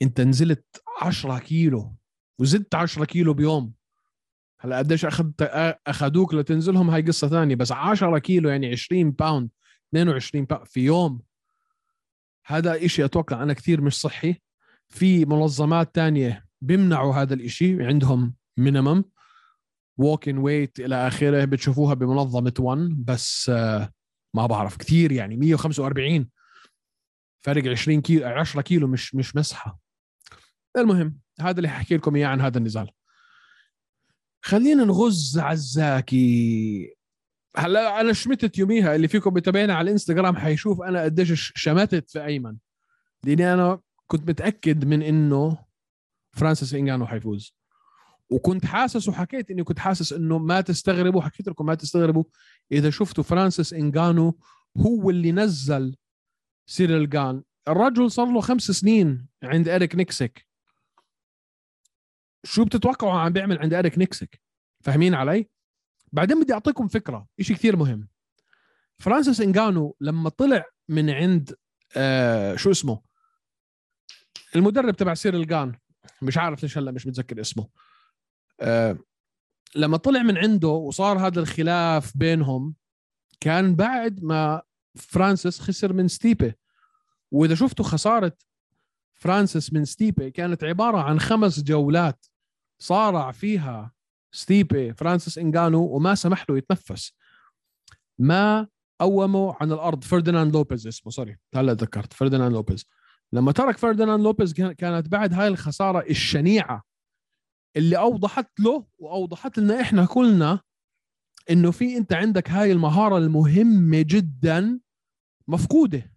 أنت 0.01 0.21
نزلت 0.21 0.65
10 1.01 1.39
كيلو 1.39 1.95
وزدت 2.39 2.75
10 2.75 3.05
كيلو 3.05 3.33
بيوم. 3.33 3.73
هلا 4.59 4.77
قديش 4.77 5.05
اخذت 5.05 5.41
أخذوك 5.87 6.33
لتنزلهم؟ 6.33 6.89
هاي 6.89 7.01
قصة 7.01 7.27
ثانية 7.27 7.55
بس 7.55 7.71
10 7.71 8.19
كيلو 8.19 8.49
يعني 8.49 8.71
20 8.71 9.11
باوند 9.11 9.49
22 9.89 10.45
باوند 10.45 10.67
في 10.67 10.79
يوم. 10.79 11.21
هذا 12.45 12.85
إشي 12.85 13.05
أتوقع 13.05 13.43
أنا 13.43 13.53
كثير 13.53 13.81
مش 13.81 14.01
صحي. 14.01 14.35
في 14.89 15.25
منظمات 15.25 15.95
تانية 15.95 16.45
بيمنعوا 16.63 17.13
هذا 17.13 17.33
الإشي 17.33 17.85
عندهم 17.85 18.33
minimum 18.57 19.03
walking 19.97 20.37
weight 20.37 20.79
إلى 20.79 21.07
آخره 21.07 21.45
بتشوفوها 21.45 21.93
بمنظمة 21.93 22.53
ONE 22.59 22.79
بس 23.05 23.49
آه، 23.49 23.89
ما 24.33 24.45
بعرف 24.45 24.77
كثير 24.77 25.11
يعني 25.11 25.37
145 25.37 26.29
فرق 27.41 27.71
20 27.71 28.01
كيلو 28.01 28.27
10 28.27 28.61
كيلو 28.61 28.87
مش 28.87 29.15
مش 29.15 29.35
مزحة. 29.35 29.79
المهم 30.77 31.19
هذا 31.39 31.57
اللي 31.57 31.69
حكي 31.69 31.97
لكم 31.97 32.15
إياه 32.15 32.27
عن 32.27 32.41
هذا 32.41 32.57
النزال. 32.57 32.89
خلينا 34.41 34.83
نغز 34.83 35.39
عزاكي. 35.39 36.95
هلا 37.57 38.01
أنا 38.01 38.13
شمتت 38.13 38.57
يوميها 38.57 38.95
اللي 38.95 39.07
فيكم 39.07 39.33
متابعينا 39.33 39.73
على 39.73 39.85
الإنستغرام 39.85 40.35
حيشوف 40.35 40.81
أنا 40.81 41.03
قديش 41.03 41.53
شمتت 41.55 42.09
في 42.09 42.25
أيمن. 42.25 42.57
لأني 43.23 43.53
أنا 43.53 43.79
كنت 44.07 44.29
متأكد 44.29 44.85
من 44.85 45.01
إنه 45.01 45.57
فرانسيس 46.33 46.73
انجانو 46.73 47.07
حيفوز. 47.07 47.55
وكنت 48.29 48.65
حاسس 48.65 49.09
وحكيت 49.09 49.51
إني 49.51 49.63
كنت 49.63 49.79
حاسس 49.79 50.13
إنه 50.13 50.37
ما 50.37 50.61
تستغربوا 50.61 51.21
حكيت 51.21 51.47
لكم 51.47 51.65
ما 51.65 51.75
تستغربوا 51.75 52.23
إذا 52.71 52.89
شفتوا 52.89 53.23
فرانسيس 53.23 53.73
انجانو 53.73 54.37
هو 54.77 55.09
اللي 55.09 55.31
نزل 55.31 55.95
سيريل 56.65 57.09
جان. 57.09 57.43
الرجل 57.67 58.11
صار 58.11 58.27
له 58.27 58.41
خمس 58.41 58.63
سنين 58.63 59.27
عند 59.43 59.69
اريك 59.69 59.95
نيكسك 59.95 60.47
شو 62.43 62.65
بتتوقعوا 62.65 63.19
عم 63.19 63.33
بيعمل 63.33 63.59
عند 63.59 63.73
اريك 63.73 63.97
نيكسك 63.97 64.41
فاهمين 64.81 65.13
علي؟ 65.13 65.49
بعدين 66.11 66.43
بدي 66.43 66.53
أعطيكم 66.53 66.87
فكرة 66.87 67.27
شيء 67.41 67.55
كثير 67.55 67.75
مهم. 67.75 68.07
فرانسيس 68.99 69.41
انجانو 69.41 69.95
لما 70.01 70.29
طلع 70.29 70.65
من 70.89 71.09
عند 71.09 71.55
آه 71.97 72.55
شو 72.55 72.71
اسمه؟ 72.71 73.01
المدرب 74.55 74.95
تبع 74.95 75.13
سيريل 75.13 75.43
جان. 75.43 75.75
مش 76.21 76.37
عارف 76.37 76.63
ليش 76.63 76.77
هلا 76.77 76.91
مش 76.91 77.07
متذكر 77.07 77.41
اسمه. 77.41 77.67
آه 78.61 78.97
لما 79.75 79.97
طلع 79.97 80.21
من 80.21 80.37
عنده 80.37 80.67
وصار 80.67 81.27
هذا 81.27 81.39
الخلاف 81.39 82.17
بينهم 82.17 82.75
كان 83.39 83.75
بعد 83.75 84.23
ما 84.23 84.61
فرانسيس 84.95 85.59
خسر 85.59 85.93
من 85.93 86.07
ستيبي 86.07 86.53
وإذا 87.31 87.55
شفتوا 87.55 87.85
خسارة 87.85 88.37
فرانسيس 89.13 89.73
من 89.73 89.85
ستيبي 89.85 90.31
كانت 90.31 90.63
عبارة 90.63 90.97
عن 90.97 91.19
خمس 91.19 91.59
جولات 91.63 92.25
صارع 92.79 93.31
فيها 93.31 93.91
ستيبي 94.31 94.93
فرانسيس 94.93 95.37
انجانو 95.37 95.83
وما 95.83 96.15
سمح 96.15 96.45
له 96.49 96.57
يتنفس. 96.57 97.13
ما 98.19 98.67
قومه 98.99 99.53
عن 99.61 99.71
الأرض. 99.71 100.03
فرديناند 100.03 100.53
لوبيز 100.53 100.87
اسمه 100.87 101.11
sorry 101.11 101.37
هلا 101.55 101.73
ذكرت 101.73 102.13
فرديناند 102.13 102.53
لوبيز. 102.53 102.85
لما 103.33 103.51
ترك 103.51 103.77
فرديناند 103.77 104.23
لوبيز 104.23 104.53
كانت 104.53 105.09
بعد 105.09 105.33
هاي 105.33 105.47
الخسارة 105.47 106.05
الشنيعة 106.09 106.83
اللي 107.75 107.97
أوضحت 107.97 108.59
له 108.59 108.85
وأوضحت 108.99 109.57
لنا 109.57 109.81
إحنا 109.81 110.05
كلنا 110.05 110.59
إنه 111.49 111.71
في 111.71 111.97
أنت 111.97 112.13
عندك 112.13 112.49
هاي 112.49 112.71
المهارة 112.71 113.17
المهمة 113.17 114.01
جدا 114.01 114.79
مفقودة. 115.47 116.13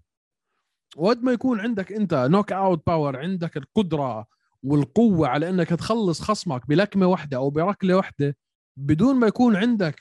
وقد 0.96 1.23
ما 1.23 1.32
يكون 1.32 1.61
عندك 1.61 1.92
أنت 1.92 2.14
knockout 2.14 2.87
power 2.87 3.16
عندك 3.16 3.56
القدرة 3.56 4.26
والقوة 4.62 5.28
على 5.28 5.49
إنك 5.49 5.68
تخلص 5.68 6.20
خصمك 6.20 6.66
بلكمة 6.68 7.06
واحدة 7.06 7.37
أو 7.37 7.50
بركلة 7.50 7.96
واحدة 7.96 8.37
بدون 8.76 9.16
ما 9.16 9.26
يكون 9.26 9.56
عندك 9.56 10.00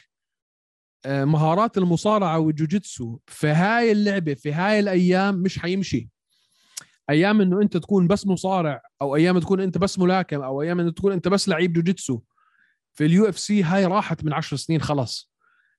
آه، 1.06 1.26
مهارات 1.26 1.78
المصارعة 1.78 2.40
والجوجيتسو 2.40 3.20
في 3.28 3.48
هاي 3.48 3.92
اللعبة 3.92 4.34
في 4.34 4.54
هاي 4.54 4.80
الأيام 4.80 5.36
مش 5.36 5.60
حيمشي. 5.60 6.15
أيام 7.10 7.42
إنه 7.42 7.62
أنت 7.62 7.78
تكون 7.78 8.08
بس 8.08 8.28
مصارع 8.28 8.82
أو 9.02 9.16
أيام 9.16 9.40
تكون 9.40 9.62
أنت 9.62 9.78
بس 9.78 10.00
ملاكم 10.00 10.42
أو 10.42 10.62
أيام 10.62 10.80
إنه 10.80 10.92
تكون 10.92 11.12
أنت 11.12 11.28
بس 11.28 11.50
لعيب 11.50 11.74
جوجيتسو. 11.74 12.22
في 12.94 13.06
ال 13.06 13.30
UFC 13.30 13.64
هاي 13.64 13.86
راحت 13.86 14.24
من 14.24 14.34
عشر 14.34 14.56
سنين 14.56 14.82
خلص 14.82 15.32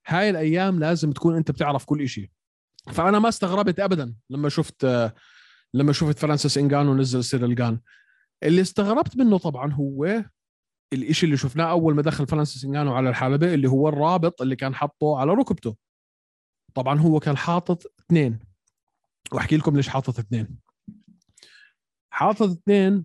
هاي 0.07 0.31
الأيام 0.31 0.79
لازم 0.79 1.13
تكون 1.13 1.37
أنت 1.37 1.51
بتعرف 1.51 1.85
كل 1.85 2.09
شيء 2.09 2.31
فأنا 2.93 3.19
ما 3.19 3.29
استغربت 3.29 3.81
ابدا 3.81 4.15
لما 4.31 4.49
شفت 4.49 4.87
لما 5.75 5.93
شفت 5.93 6.19
فرانسيس 6.19 6.59
انجانو 6.59 6.95
نزل 6.95 7.25
سيريل 7.25 7.55
جان 7.55 7.81
اللي 8.43 8.61
استغربت 8.61 9.17
منه 9.17 9.39
طبعا 9.39 9.73
هو 9.73 10.25
الإشي 10.93 11.27
اللي 11.27 11.37
شفناه 11.37 11.71
أول 11.71 11.95
ما 11.95 12.03
دخل 12.03 12.27
فرانسيس 12.27 12.65
انجانو 12.65 12.95
على 12.95 13.09
الحلبة 13.09 13.55
اللي 13.55 13.69
هو 13.69 13.89
الرابط 13.89 14.43
اللي 14.43 14.57
كان 14.57 14.75
حاطه 14.75 15.19
على 15.19 15.33
ركبته. 15.33 15.77
طبعا 16.75 17.01
هو 17.01 17.21
كان 17.21 17.37
حاطط 17.37 17.93
اثنين. 18.01 18.39
وأحكي 19.33 19.57
لكم 19.57 19.77
ليش 19.77 19.89
حاطط 19.89 20.19
اثنين. 20.19 20.59
حاطط 22.11 22.51
اثنين 22.51 23.05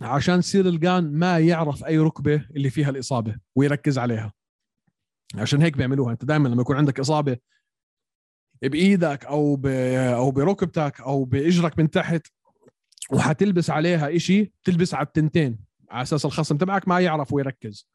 عشان 0.00 0.42
سيريل 0.42 0.80
جان 0.80 1.12
ما 1.12 1.38
يعرف 1.38 1.84
أي 1.84 1.98
ركبة 1.98 2.46
اللي 2.56 2.70
فيها 2.70 2.90
الإصابة 2.90 3.36
ويركز 3.56 3.98
عليها. 3.98 4.32
عشان 5.34 5.62
هيك 5.62 5.76
بيعملوها. 5.76 6.12
أنت 6.12 6.24
دائما 6.24 6.48
لما 6.48 6.62
يكون 6.62 6.76
عندك 6.76 7.00
إصابة 7.00 7.36
بإيدك 8.62 9.24
أو 9.24 9.56
ب... 9.56 9.66
أو 10.16 10.30
بركبتك 10.30 11.00
أو 11.00 11.24
بإجرك 11.24 11.78
من 11.78 11.90
تحت 11.90 12.26
وحتلبس 13.12 13.70
عليها 13.70 14.16
إشي 14.16 14.52
تلبس 14.64 14.94
على 14.94 15.06
التنتين 15.06 15.58
على 15.90 16.02
أساس 16.02 16.24
الخصم 16.24 16.56
تبعك 16.56 16.88
ما 16.88 17.00
يعرف 17.00 17.32
ويركز. 17.32 17.88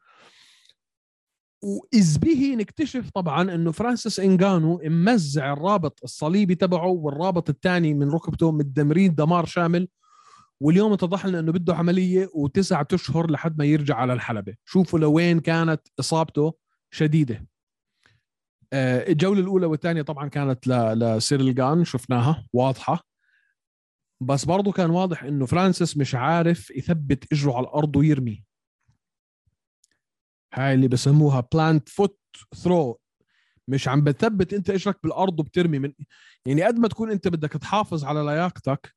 واذ 1.62 2.18
به 2.18 2.54
نكتشف 2.58 3.10
طبعا 3.10 3.54
إنه 3.54 3.72
فرانسيس 3.72 4.20
انجانو 4.20 4.80
ممزع 4.84 5.52
الرابط 5.52 6.00
الصليبي 6.04 6.54
تبعه 6.54 6.86
والرابط 6.86 7.50
الثاني 7.50 7.94
من 7.94 8.10
ركبته 8.10 8.52
متدمرين 8.52 9.14
دمار 9.14 9.46
شامل 9.46 9.88
واليوم 10.60 10.92
اتضح 10.92 11.26
لنا 11.26 11.38
إنه 11.38 11.52
بده 11.52 11.74
عملية 11.74 12.30
وتسعة 12.34 12.88
أشهر 12.92 13.30
لحد 13.30 13.58
ما 13.58 13.64
يرجع 13.64 13.96
على 13.96 14.12
الحلبة. 14.12 14.54
شوفوا 14.64 14.98
لوين 14.98 15.40
كانت 15.40 15.80
إصابته 16.00 16.54
شديدة. 16.90 17.46
آه، 18.72 19.08
الجولة 19.08 19.40
الأولى 19.40 19.66
والثانية 19.66 20.02
طبعا 20.02 20.28
كانت 20.28 20.68
لسيريل 20.68 21.54
جان 21.54 21.84
شفناها 21.84 22.46
واضحة. 22.52 23.04
بس 24.20 24.44
برضه 24.44 24.72
كان 24.72 24.90
واضح 24.90 25.22
إنه 25.24 25.46
فرانسيس 25.46 25.96
مش 25.96 26.14
عارف 26.14 26.70
يثبت 26.70 27.32
إجره 27.32 27.56
على 27.56 27.66
الأرض 27.66 27.96
ويرمي. 27.96 28.44
هاي 30.54 30.74
اللي 30.74 30.88
بسموها 30.88 31.48
plant 31.52 31.88
foot 31.88 32.18
throw 32.54 33.00
مش 33.68 33.88
عم 33.88 34.04
بتثبت 34.04 34.52
أنت 34.54 34.70
إجرك 34.70 34.98
بالأرض 35.02 35.40
وبترمي 35.40 35.78
من 35.78 35.92
يعني 36.46 36.62
قد 36.62 36.78
ما 36.78 36.88
تكون 36.88 37.10
أنت 37.10 37.28
بدك 37.28 37.52
تحافظ 37.52 38.04
على 38.04 38.22
لياقتك 38.22 38.94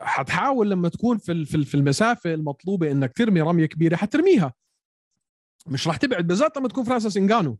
حتحاول 0.00 0.70
لما 0.70 0.88
تكون 0.88 1.18
في 1.18 1.44
في 1.44 1.74
المسافة 1.74 2.34
المطلوبة 2.34 2.90
إنك 2.90 3.12
ترمي 3.12 3.40
رمية 3.40 3.66
كبيرة 3.66 3.96
حترميها. 3.96 4.52
مش 5.66 5.88
راح 5.88 5.96
تبعد 5.96 6.26
بالذات 6.26 6.56
لما 6.56 6.68
تكون 6.68 6.84
فرانسيس 6.84 7.16
انجانو 7.16 7.58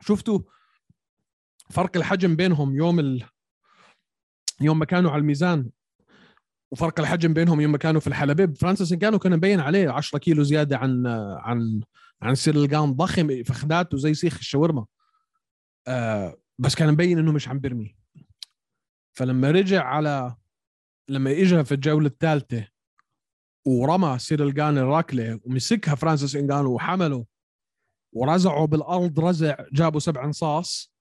شفتوا 0.00 0.40
فرق 1.70 1.96
الحجم 1.96 2.36
بينهم 2.36 2.76
يوم 2.76 3.00
ال... 3.00 3.24
يوم 4.60 4.78
ما 4.78 4.84
كانوا 4.84 5.10
على 5.10 5.20
الميزان 5.20 5.70
وفرق 6.70 7.00
الحجم 7.00 7.34
بينهم 7.34 7.60
يوم 7.60 7.72
ما 7.72 7.78
كانوا 7.78 8.00
في 8.00 8.06
الحلبة 8.06 8.54
فرانسيس 8.54 8.94
كانوا 8.94 9.18
كان 9.18 9.36
مبين 9.36 9.60
عليه 9.60 9.90
10 9.90 10.18
كيلو 10.18 10.42
زيادة 10.42 10.78
عن 10.78 11.06
عن 11.38 11.80
عن 12.22 12.34
سيريل 12.34 12.75
جان 12.75 12.92
ضخم 12.92 13.42
فخداته 13.42 13.98
زي 13.98 14.14
سيخ 14.14 14.38
الشاورما. 14.38 14.86
آه 15.88 16.36
بس 16.58 16.74
كان 16.74 16.92
مبين 16.92 17.18
إنه 17.18 17.32
مش 17.32 17.48
عم 17.48 17.58
بيرمي. 17.58 17.96
فلما 19.12 19.50
رجع 19.50 19.84
على 19.84 20.36
لما 21.08 21.30
اجى 21.30 21.64
في 21.64 21.74
الجولة 21.74 22.06
الثالثة 22.06 22.68
ورمى 23.66 24.18
سيريل 24.18 24.54
جان 24.54 24.78
الركلة 24.78 25.40
ومسكها 25.44 25.94
فرانسيس 25.94 26.36
إنجانو 26.36 26.74
وحمله 26.74 27.26
ورزعه 28.12 28.66
بالأرض 28.66 29.20
رزع 29.20 29.56
جابوا 29.72 30.00
سبع 30.00 30.24
انصاص 30.24 30.94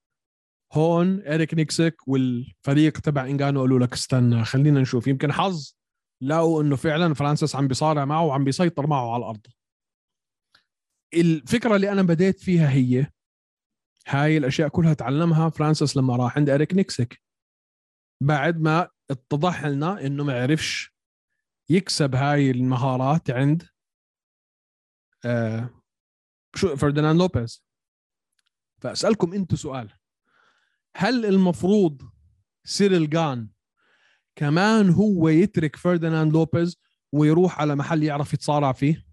هون 0.73 1.27
اريك 1.27 1.53
نيكسك 1.53 2.07
والفريق 2.07 2.99
تبع 2.99 3.25
إنجانو 3.25 3.61
قالوا 3.61 3.79
لك 3.79 3.93
استنى 3.93 4.45
خلينا 4.45 4.81
نشوف. 4.81 5.07
يمكن 5.07 5.31
حظ 5.31 5.73
لقوا 6.21 6.63
إنه 6.63 6.75
فعلا 6.75 7.13
فرانسيس 7.13 7.55
عم 7.55 7.67
بيصارع 7.67 8.05
معه 8.05 8.25
وعم 8.25 8.43
بيسيطر 8.43 8.87
معه 8.87 9.13
على 9.13 9.21
الأرض. 9.21 9.47
الفكرة 11.13 11.75
اللي 11.75 11.91
أنا 11.91 12.01
بديت 12.01 12.39
فيها 12.39 12.69
هي 12.69 13.07
هاي 14.07 14.37
الأشياء 14.37 14.69
كلها 14.69 14.93
تعلمها 14.93 15.49
فرانسيس 15.49 15.97
لما 15.97 16.15
راح 16.15 16.37
عند 16.37 16.49
اريك 16.49 16.73
نيكسك. 16.73 17.21
بعد 18.21 18.59
ما 18.61 18.89
اتضح 19.13 19.65
لنا 19.65 20.05
إنه 20.05 20.23
ما 20.23 20.41
عرفش 20.41 20.93
يكسب 21.69 22.15
هاي 22.15 22.51
المهارات 22.51 23.31
عند 23.31 23.63
آه 25.25 25.69
شو 26.55 26.75
فرديناند 26.75 27.19
لوبيز. 27.19 27.65
فأسألكم 28.81 29.33
أنتم 29.33 29.55
سؤال. 29.55 29.89
هل 30.95 31.25
المفروض 31.25 32.01
سيريل 32.63 33.09
جان 33.09 33.49
كمان 34.35 34.89
هو 34.89 35.29
يترك 35.29 35.75
فرديناند 35.75 36.33
لوبيز 36.33 36.77
ويروح 37.11 37.59
على 37.61 37.75
محل 37.75 38.03
يعرف 38.03 38.33
يتصارع 38.33 38.71
فيه؟ 38.71 39.05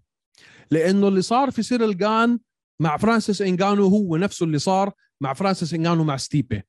لأنه 0.71 1.07
اللي 1.07 1.21
صار 1.21 1.51
في 1.51 1.63
سيريل 1.63 1.97
جان 1.97 2.39
مع 2.79 2.97
فرانسيس 2.97 3.41
انجانو 3.41 3.87
هو 3.87 4.17
نفسه 4.17 4.43
اللي 4.43 4.59
صار 4.59 4.93
مع 5.21 5.33
فرانسيس 5.33 5.73
انجانو 5.73 6.03
مع 6.03 6.17
ستيبي. 6.17 6.63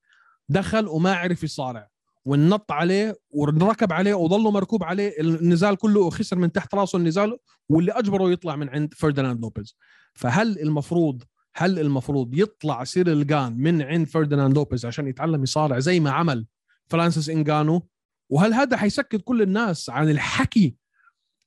دخل 0.48 0.86
وما 0.88 1.14
عرف 1.14 1.44
يصارع. 1.44 1.91
ونط 2.24 2.72
عليه 2.72 3.16
وركب 3.30 3.92
عليه 3.92 4.14
وظله 4.14 4.50
مركوب 4.50 4.84
عليه 4.84 5.20
النزال 5.20 5.76
كله 5.76 6.00
وخسر 6.00 6.36
من 6.36 6.52
تحت 6.52 6.74
راسه 6.74 6.96
النزال 6.96 7.38
واللي 7.68 7.92
أجبره 7.92 8.30
يطلع 8.30 8.56
من 8.56 8.68
عند 8.68 8.94
فرديناند 8.94 9.40
لوبيز. 9.40 9.76
فهل 10.14 10.58
المفروض 10.58 11.22
هل 11.54 11.78
المفروض 11.78 12.34
يطلع 12.34 12.84
سيريل 12.84 13.26
جان 13.26 13.56
من 13.56 13.82
عند 13.82 14.06
فرديناند 14.06 14.54
لوبيز 14.54 14.86
عشان 14.86 15.06
يتعلم 15.06 15.42
يصارع 15.42 15.78
زي 15.78 16.00
ما 16.00 16.10
عمل 16.10 16.46
فرانسيس 16.86 17.30
انجانو 17.30 17.88
وهل 18.30 18.54
هذا 18.54 18.76
حيسكت 18.76 19.20
كل 19.24 19.42
الناس 19.42 19.90
عن 19.90 20.10
الحكي 20.10 20.76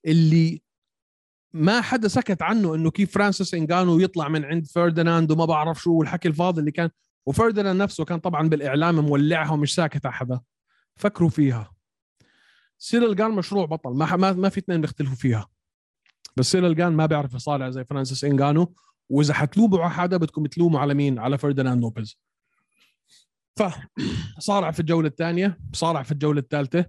اللي 0.05 0.61
ما 1.53 1.81
حدا 1.81 2.07
سكت 2.07 2.41
عنه 2.41 2.75
إنه 2.75 2.91
كيف 2.91 3.11
فرانسيس 3.13 3.53
انجانو 3.53 3.99
يطلع 3.99 4.27
من 4.27 4.45
عند 4.45 4.67
فرديناند 4.67 5.31
وما 5.31 5.45
بعرف 5.45 5.81
شو 5.81 5.93
والحكي 5.93 6.27
الفاضي 6.27 6.59
اللي 6.59 6.71
كان؟ 6.71 6.89
وفرديناند 7.25 7.81
نفسه 7.81 8.05
كان 8.05 8.19
طبعا 8.19 8.49
بالإعلام 8.49 8.99
مولعها 8.99 9.51
ومش 9.51 9.75
ساكت 9.75 10.05
على 10.05 10.13
حدا 10.13 10.39
فكروا 10.95 11.29
فيها. 11.29 11.71
سيريل 12.77 13.15
جان 13.15 13.31
مشروع 13.31 13.65
بطل 13.65 13.89
ما 13.89 14.15
ما, 14.15 14.49
في 14.49 14.57
اثنين 14.57 14.81
بيختلفوا 14.81 15.15
فيها. 15.15 15.47
بس 16.37 16.51
سيريل 16.51 16.75
جان 16.75 16.93
ما 16.93 17.05
بيعرف 17.05 17.33
يصارع 17.33 17.69
زي 17.69 17.85
فرانسيس 17.85 18.23
إنجانو 18.23 18.73
وإذا 19.09 19.33
حتلوموا 19.33 19.79
على 19.79 19.91
حدا 19.91 20.17
بدكم 20.17 20.45
تلوموا 20.45 20.79
على 20.79 20.93
مين؟ 20.93 21.19
على 21.19 21.37
فرديناند 21.37 21.81
لوبيز. 21.81 22.17
فصارع 23.55 24.71
في 24.75 24.79
الجولة 24.79 25.07
الثانية 25.07 25.59
صارع 25.73 26.03
في 26.03 26.11
الجولة 26.11 26.39
الثالثة. 26.39 26.85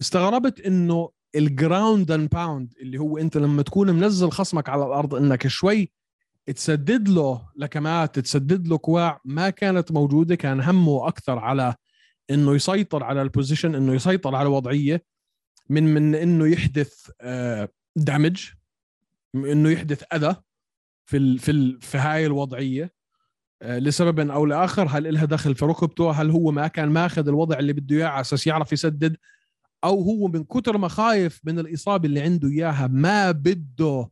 استغربت 0.00 0.60
إنه 0.60 1.10
ال 1.36 1.47
ground 1.47 2.10
and 2.10 2.28
pound 2.28 2.74
اللي 2.80 2.98
هو 2.98 3.18
أنت 3.18 3.36
لما 3.36 3.62
تكون 3.62 3.90
منزل 3.90 4.30
خصمك 4.30 4.68
على 4.68 4.86
الأرض 4.86 5.14
إنك 5.14 5.46
شوي 5.46 5.92
تسدد 6.46 7.08
له 7.08 7.48
لكمات 7.56 8.18
تسدد 8.18 8.68
له 8.68 8.78
كواع 8.78 9.20
ما 9.24 9.50
كانت 9.50 9.92
موجودة 9.92 10.34
كان 10.34 10.60
همه 10.60 11.08
أكثر 11.08 11.38
على 11.38 11.74
إنه 12.30 12.54
يسيطر 12.54 13.04
على 13.04 13.22
البوزيشن 13.22 13.74
إنه 13.74 13.94
يسيطر 13.94 14.34
على 14.34 14.46
الوضعية 14.46 15.04
من 15.70 15.94
من 15.94 16.14
إنه 16.14 16.46
يحدث 16.46 17.10
دامج 17.96 18.50
إنه 19.34 19.70
يحدث 19.70 20.02
أذى 20.14 20.36
في 21.04 21.16
ال 21.16 21.38
في 21.38 21.50
ال 21.50 21.80
في 21.80 21.98
هاي 21.98 22.26
الوضعية 22.26 22.96
آه، 23.62 23.78
لسبب 23.78 24.30
أو 24.30 24.46
لآخر 24.46 24.88
هل 24.90 25.14
لها 25.14 25.24
دخل 25.24 25.54
في 25.54 25.64
ركبته 25.64 26.10
هل 26.10 26.30
هو 26.30 26.50
ما 26.50 26.68
كان 26.68 26.88
ماخذ 26.88 27.28
الوضع 27.28 27.58
اللي 27.58 27.72
بده 27.72 27.96
إياه 27.96 28.06
على 28.06 28.20
أساس 28.20 28.46
يعرف 28.46 28.72
يسدد 28.72 29.16
أو 29.84 30.02
هو 30.02 30.28
من 30.28 30.44
كتر 30.44 30.78
ما 30.78 30.88
خايف 30.88 31.40
من 31.44 31.58
الإصابة 31.58 32.08
اللي 32.08 32.20
عنده 32.20 32.48
إياها 32.48 32.86
ما 32.86 33.30
بده 33.30 34.10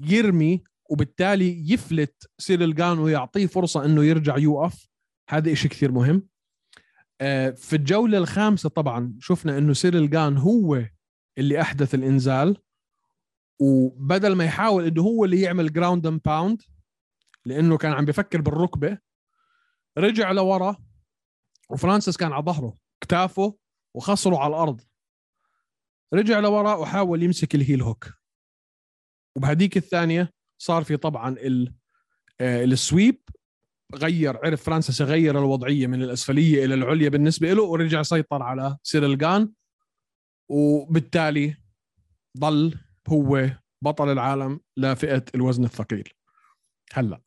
يرمي 0.00 0.62
وبالتالي 0.90 1.72
يفلت 1.72 2.30
سيريل 2.38 2.74
جان 2.74 2.98
ويعطيه 2.98 3.46
فرصة 3.46 3.84
إنه 3.84 4.04
يرجع 4.04 4.38
يوقف. 4.38 4.88
هذا 5.28 5.52
إشي 5.52 5.68
كثير 5.68 5.92
مهم. 5.92 6.16
آه، 6.16 6.33
في 7.56 7.72
الجولة 7.72 8.18
الخامسة 8.18 8.68
طبعا 8.68 9.14
شفنا 9.20 9.58
إنه 9.58 9.72
سيريل 9.72 10.10
جان 10.10 10.36
هو 10.36 10.84
اللي 11.38 11.60
أحدث 11.60 11.94
الإنزال 11.94 12.56
وبدل 13.60 14.34
ما 14.34 14.44
يحاول 14.44 14.86
إنه 14.86 15.02
هو 15.02 15.24
اللي 15.24 15.40
يعمل 15.40 15.72
ground 15.72 16.06
and 16.06 16.22
pound 16.22 16.62
لإنه 17.44 17.76
كان 17.76 17.92
عم 17.92 18.04
بفكر 18.04 18.40
بالركبة 18.40 18.98
رجع 19.98 20.32
لورا 20.32 20.76
وفرانسيس 21.70 22.16
كان 22.16 22.32
على 22.32 22.44
ظهره 22.44 22.76
كتافه 23.00 23.58
وخسره 23.94 24.38
على 24.38 24.50
الأرض. 24.50 24.80
رجع 26.14 26.38
لورا 26.38 26.74
وحاول 26.74 27.22
يمسك 27.22 27.54
ال 27.54 27.60
heel 27.60 27.82
hook 27.82 28.10
وبهديك 29.36 29.76
الثانية 29.76 30.30
صار 30.58 30.84
في 30.84 30.96
طبعا 30.96 31.36
آه، 32.40 32.64
ال 32.64 32.72
sweep. 32.72 33.22
غير 33.94 34.36
عرف 34.44 34.62
فرانسيس 34.62 35.00
يغير 35.00 35.38
الوضعية 35.38 35.86
من 35.86 36.02
الأسفلية 36.02 36.64
إلى 36.64 36.74
العليا 36.74 37.08
بالنسبة 37.08 37.52
له 37.52 37.62
ورجع 37.62 38.02
سيطر 38.02 38.42
على 38.42 38.76
سيريل 38.82 39.18
جان 39.18 39.52
وبالتالي 40.50 41.56
ضل 42.38 42.78
هو 43.08 43.50
بطل 43.82 44.12
العالم 44.12 44.60
لفئه 44.76 45.24
الوزن 45.34 45.64
الثقيل. 45.64 46.08
هلأ. 46.92 47.20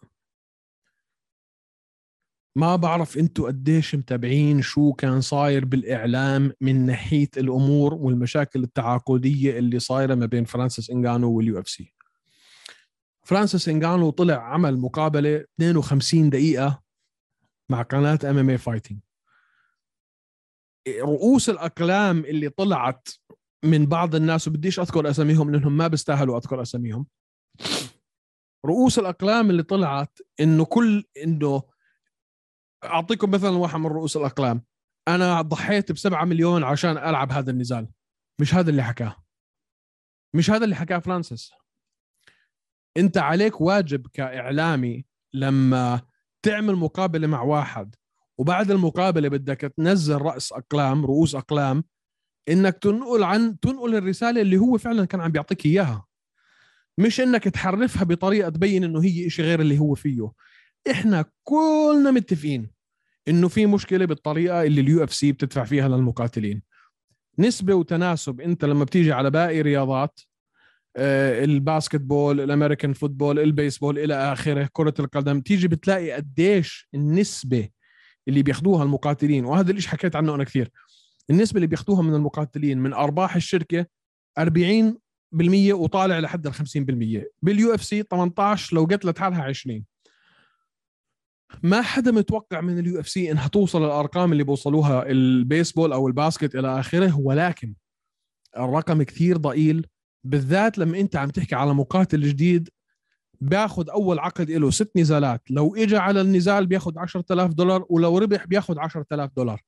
ما 2.57 2.75
بعرف 2.75 3.17
أنتم 3.17 3.45
قديش 3.45 3.95
متابعين 3.95 4.61
شو 4.61 4.93
كان 4.93 5.21
صاير 5.21 5.65
بالإعلام 5.65 6.53
من 6.61 6.85
ناحية 6.85 7.29
الأمور 7.37 7.93
والمشاكل 7.93 8.63
التعاقدية 8.63 9.59
اللي 9.59 9.79
صايرة 9.79 10.15
ما 10.15 10.25
بين 10.25 10.45
فرانسيس 10.45 10.89
انغانو 10.89 11.31
وال 11.31 11.59
UFC. 11.59 11.96
فرانسيس 13.27 13.69
إنغانو 13.69 14.09
طلع 14.09 14.53
عمل 14.53 14.77
مقابلة 14.77 15.45
52 15.59 16.29
دقيقة 16.29 16.81
مع 17.71 17.81
قناة 17.81 18.19
MMA 18.23 18.49
Fighting 18.49 18.99
رؤوس 20.99 21.49
الأقلام 21.49 22.25
اللي 22.25 22.49
طلعت 22.49 23.07
من 23.65 23.85
بعض 23.85 24.15
الناس 24.15 24.47
وبديش 24.47 24.79
أذكر 24.79 25.09
أساميهم 25.09 25.51
لأنهم 25.51 25.77
ما 25.77 25.87
بيستاهلوا 25.87 26.37
أذكر 26.37 26.61
أساميهم. 26.61 27.07
رؤوس 28.65 28.99
الأقلام 28.99 29.49
اللي 29.49 29.63
طلعت 29.63 30.19
إنه 30.39 30.65
كل 30.65 31.03
إنه 31.23 31.63
أعطيكم 32.83 33.31
مثلا 33.31 33.49
واحد 33.49 33.79
من 33.79 33.87
رؤوس 33.87 34.17
الأقلام. 34.17 34.63
أنا 35.07 35.41
ضحيت 35.41 35.91
بسبعة 35.91 36.25
مليون 36.25 36.63
عشان 36.63 36.97
ألعب 36.97 37.31
هذا 37.31 37.51
النزال. 37.51 37.87
مش 38.41 38.53
هذا 38.53 38.69
اللي 38.69 38.83
حكاه. 38.83 39.15
مش 40.35 40.49
هذا 40.51 40.63
اللي 40.63 40.75
حكاه 40.75 40.99
فرانسيس. 40.99 41.51
انت 42.97 43.17
عليك 43.17 43.61
واجب 43.61 44.07
كإعلامي 44.13 45.05
لما 45.33 46.01
تعمل 46.43 46.75
مقابلة 46.75 47.27
مع 47.27 47.41
واحد 47.41 47.95
وبعد 48.37 48.71
المقابلة 48.71 49.29
بدك 49.29 49.73
تنزل 49.77 50.15
رأس 50.15 50.53
أقلام 50.53 51.05
رؤوس 51.05 51.35
أقلام 51.35 51.83
إنك 52.49 52.77
تنقل 52.77 53.23
عن 53.23 53.59
تنقل 53.59 53.95
الرسالة 53.95 54.41
اللي 54.41 54.57
هو 54.57 54.77
فعلا 54.77 55.05
كان 55.05 55.21
عم 55.21 55.31
بيعطيك 55.31 55.65
إياها. 55.65 56.05
مش 56.97 57.21
إنك 57.21 57.43
تحرفها 57.43 58.03
بطريقة 58.03 58.49
تبين 58.49 58.83
إنه 58.83 59.03
هي 59.03 59.29
شيء 59.29 59.45
غير 59.45 59.59
اللي 59.61 59.79
هو 59.79 59.95
فيه. 59.95 60.31
إحنا 60.91 61.25
كلنا 61.43 62.11
متفقين 62.11 62.71
إنه 63.27 63.47
في 63.47 63.65
مشكلة 63.65 64.05
بالطريقة 64.05 64.63
اللي 64.63 64.81
ال 64.81 65.03
UFC 65.03 65.31
بتدفع 65.31 65.63
فيها 65.63 65.87
للمقاتلين. 65.87 66.61
نسبة 67.39 67.73
وتناسب 67.73 68.41
أنت 68.41 68.65
لما 68.65 68.83
بتيجي 68.83 69.11
على 69.11 69.29
باقي 69.29 69.61
رياضات 69.61 70.19
ال 70.97 71.07
basketball 71.07 72.01
ال 72.01 72.41
American 72.41 72.93
football 72.93 73.39
البيسبول 73.39 73.99
إلى 73.99 74.33
آخره 74.33 74.69
كرة 74.73 74.93
القدم. 74.99 75.41
تيجي 75.41 75.67
بتلاقي 75.67 76.11
قديش 76.11 76.87
النسبة 76.95 77.69
اللي 78.27 78.43
بياخذوها 78.43 78.83
المقاتلين 78.83 79.45
وهذا 79.45 79.71
الشيء 79.71 79.91
حكيت 79.91 80.15
عنه 80.15 80.35
أنا 80.35 80.43
كثير. 80.43 80.71
النسبة 81.29 81.57
اللي 81.57 81.67
بياخذوها 81.67 82.01
من 82.01 82.13
المقاتلين 82.13 82.79
من 82.79 82.93
أرباح 82.93 83.35
الشركة 83.35 83.85
40% 84.39 85.73
وطالع 85.73 86.19
لحد 86.19 86.47
ال 86.47 86.53
50% 86.53 87.25
بال 87.41 87.73
UFC 87.73 88.03
18 88.03 88.75
لو 88.75 88.83
قتلت 88.85 89.19
حالها 89.19 89.43
20 89.43 89.85
ما 91.63 91.81
حدا 91.81 92.11
متوقع 92.11 92.61
من 92.61 92.79
ال 92.79 92.99
UFC 92.99 93.31
إنها 93.31 93.47
توصل 93.47 93.85
الارقام 93.85 94.31
اللي 94.31 94.43
بوصلوها 94.43 95.09
البيسبول 95.11 95.93
أو 95.93 96.07
ال 96.07 96.14
basket 96.14 96.55
إلى 96.55 96.79
آخره 96.79 97.19
ولكن 97.19 97.73
الرقم 98.57 99.03
كثير 99.03 99.37
ضئيل. 99.37 99.87
بالذات 100.27 100.77
لما 100.77 100.99
انت 100.99 101.15
عم 101.15 101.29
تحكي 101.29 101.55
على 101.55 101.73
مقاتل 101.73 102.21
جديد 102.21 102.69
بياخذ 103.41 103.89
أول 103.89 104.19
عقد 104.19 104.51
له 104.51 104.71
ست 104.71 104.91
نزالات. 104.95 105.41
لو 105.49 105.75
اجى 105.75 105.97
على 105.97 106.21
النزال 106.21 106.67
بياخذ 106.67 106.99
10000 106.99 107.53
دولار 107.53 107.85
ولو 107.89 108.17
ربح 108.17 108.45
بياخذ 108.45 108.79
10000 108.79 109.31
دولار. 109.35 109.61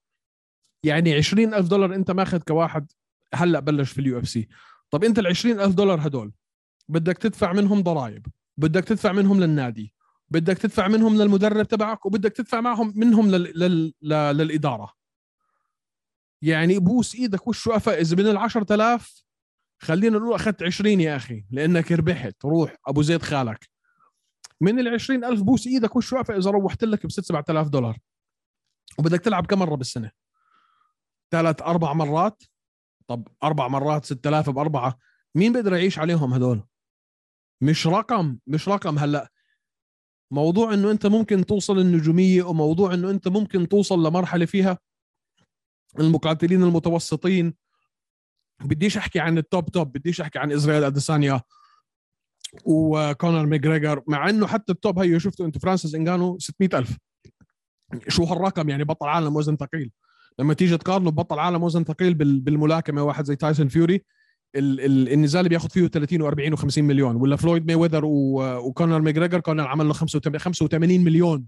يعني 0.84 1.14
20000 1.14 1.68
دولار 1.68 1.96
انت 1.96 2.12
ماخذ 2.12 2.40
كواحد 2.40 2.92
هلأ 3.34 3.60
بلش 3.60 3.92
في 3.92 4.02
ال 4.02 4.20
UFC. 4.20 4.48
طب 4.92 5.04
انت 5.04 5.20
ال 5.20 5.28
20000 5.28 5.74
دولار 5.74 6.08
هدول 6.08 6.32
بدك 6.90 7.18
تدفع 7.18 7.54
منهم 7.54 7.82
ضرائب 7.82 8.26
بدك 8.58 8.84
تدفع 8.84 9.12
منهم 9.12 9.40
للنادي 9.40 9.94
بدك 10.30 10.58
تدفع 10.58 10.88
منهم 10.88 11.22
للمدرب 11.22 11.68
تبعك 11.68 12.06
وبدك 12.06 12.32
تدفع 12.34 12.62
معهم 12.62 12.94
منهم 12.96 13.32
لل... 13.32 13.60
لل... 13.60 13.94
لل... 14.02 14.38
للإدارة. 14.38 14.94
يعني 16.42 16.80
بوس 16.80 17.16
إيدك 17.16 17.48
وش 17.48 17.68
وقفه 17.68 17.92
إذا 17.92 18.16
من 18.16 18.28
ال 18.28 18.38
10000 18.38 19.29
خلينا 19.80 20.18
نقول 20.18 20.36
أخذت 20.36 20.64
20 20.64 21.02
يا 21.02 21.16
أخي 21.16 21.46
لأنك 21.52 21.92
ربحت. 21.92 22.46
روح 22.46 22.76
أبو 22.88 23.02
زيد 23.02 23.22
خالك. 23.22 23.70
من 24.62 24.80
ال 24.80 24.88
20000 24.88 25.42
بوس 25.42 25.68
إيدك 25.68 25.96
وش 25.96 26.14
واقفه 26.14 26.38
إذا 26.38 26.52
روحت 26.52 26.84
لك 26.84 27.06
ب 27.06 27.12
6 27.12 27.22
7000 27.24 27.68
دولار. 27.68 27.98
وبدك 29.00 29.20
تلعب 29.22 29.46
كم 29.46 29.60
مرة 29.60 29.76
بالسنة؟ 29.76 30.12
ثلاث 31.32 31.62
أربع 31.62 31.94
مرات؟ 31.94 32.44
طب 33.08 33.28
أربع 33.44 33.68
مرات 33.68 34.06
6000 34.06 34.50
بأربعة. 34.50 35.00
مين 35.36 35.54
بيقدر 35.54 35.74
يعيش 35.74 36.00
عليهم 36.00 36.34
هدول 36.34 36.64
مش 37.62 37.88
رقم 37.88 38.38
مش 38.48 38.70
رقم. 38.70 39.00
هلأ 39.00 39.32
موضوع 40.32 40.74
إنه 40.74 40.92
أنت 40.92 41.06
ممكن 41.06 41.46
توصل 41.46 41.80
النجومية 41.80 42.44
وموضوع 42.44 42.94
إنه 42.94 43.10
أنت 43.10 43.28
ممكن 43.28 43.68
توصل 43.68 44.08
لمرحلة 44.08 44.46
فيها 44.46 44.80
المقاتلين 46.00 46.64
المتوسطين 46.64 47.54
بديش 48.62 48.98
أحكي 48.98 49.20
عن 49.20 49.38
ال 49.38 49.46
top 49.46 49.70
top 49.70 49.92
بديش 49.92 50.22
أحكي 50.22 50.40
عن 50.40 50.52
إسرائيل 50.52 50.84
أديسانيا 50.84 51.42
وكونر 52.66 53.46
ميجريجر 53.46 54.02
مع 54.08 54.30
إنه 54.30 54.48
حتى 54.48 54.72
ال 54.72 54.79
top 54.79 55.00
هي 55.00 55.20
شفتوا 55.20 55.46
أنتم 55.46 55.60
فرانسيس 55.60 55.96
انجانو 55.96 56.38
600000 56.40 56.98
شو 58.08 58.24
هالرقم 58.24 58.70
يعني؟ 58.70 58.84
بطل 58.84 59.08
عالم 59.08 59.36
وزن 59.36 59.56
ثقيل. 59.56 59.92
لما 60.40 60.54
تيجي 60.54 60.78
تقارنه 60.78 61.12
ببطل 61.12 61.40
عالم 61.40 61.64
وزن 61.64 61.84
ثقيل 61.84 62.14
بالملاكمة 62.14 63.04
واحد 63.04 63.26
زي 63.26 63.36
تايسون 63.36 63.68
فيوري 63.68 64.04
ال 64.56 64.82
ال 64.82 65.14
النزال 65.14 65.40
اللي 65.40 65.50
بياخذ 65.50 65.70
فيه 65.70 65.88
30 65.88 66.32
و40 66.32 66.60
و50 66.60 66.78
مليون 66.78 67.16
ولا 67.16 67.36
فلويد 67.36 67.68
ماي 67.68 67.76
ويذر 67.76 68.06
وكونر 68.06 69.02
ميجريجر 69.02 69.40
كونر 69.40 69.68
عمل 69.68 69.88
له 69.88 69.94
85 69.94 71.04
مليون. 71.04 71.46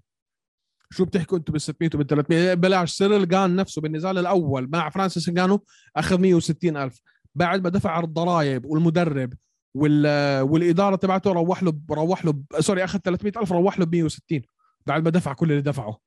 شو 0.91 1.05
بتحكوا 1.05 1.37
أنتم 1.37 1.53
بال 1.53 1.61
600 1.61 1.89
وبال 1.95 2.07
300 2.07 2.53
بلاش. 2.53 2.91
سيرل 2.91 3.27
جان 3.27 3.55
نفسه 3.55 3.81
بالنزال 3.81 4.17
الأول 4.17 4.69
مع 4.69 4.89
فرانسيس 4.89 5.29
جانو 5.29 5.63
أخذ 5.95 6.19
160 6.19 6.77
ألف. 6.77 7.01
بعد 7.35 7.63
ما 7.63 7.69
دفع 7.69 7.99
الضرائب 7.99 8.65
والمدرب 8.65 9.33
وال 9.73 10.41
والإدارة 10.41 10.95
تبعته 10.95 11.31
روح 11.31 11.63
له 11.63 11.73
روح 11.91 12.25
له 12.25 12.43
سوري 12.59 12.83
أخذ 12.83 12.99
300 12.99 13.33
ألف 13.37 13.51
روح 13.51 13.79
له 13.79 13.85
ب 13.85 13.95
160 13.95 14.41
بعد 14.87 15.03
ما 15.03 15.09
دفع 15.09 15.33
كل 15.33 15.51
اللي 15.51 15.61
دفعه. 15.61 15.97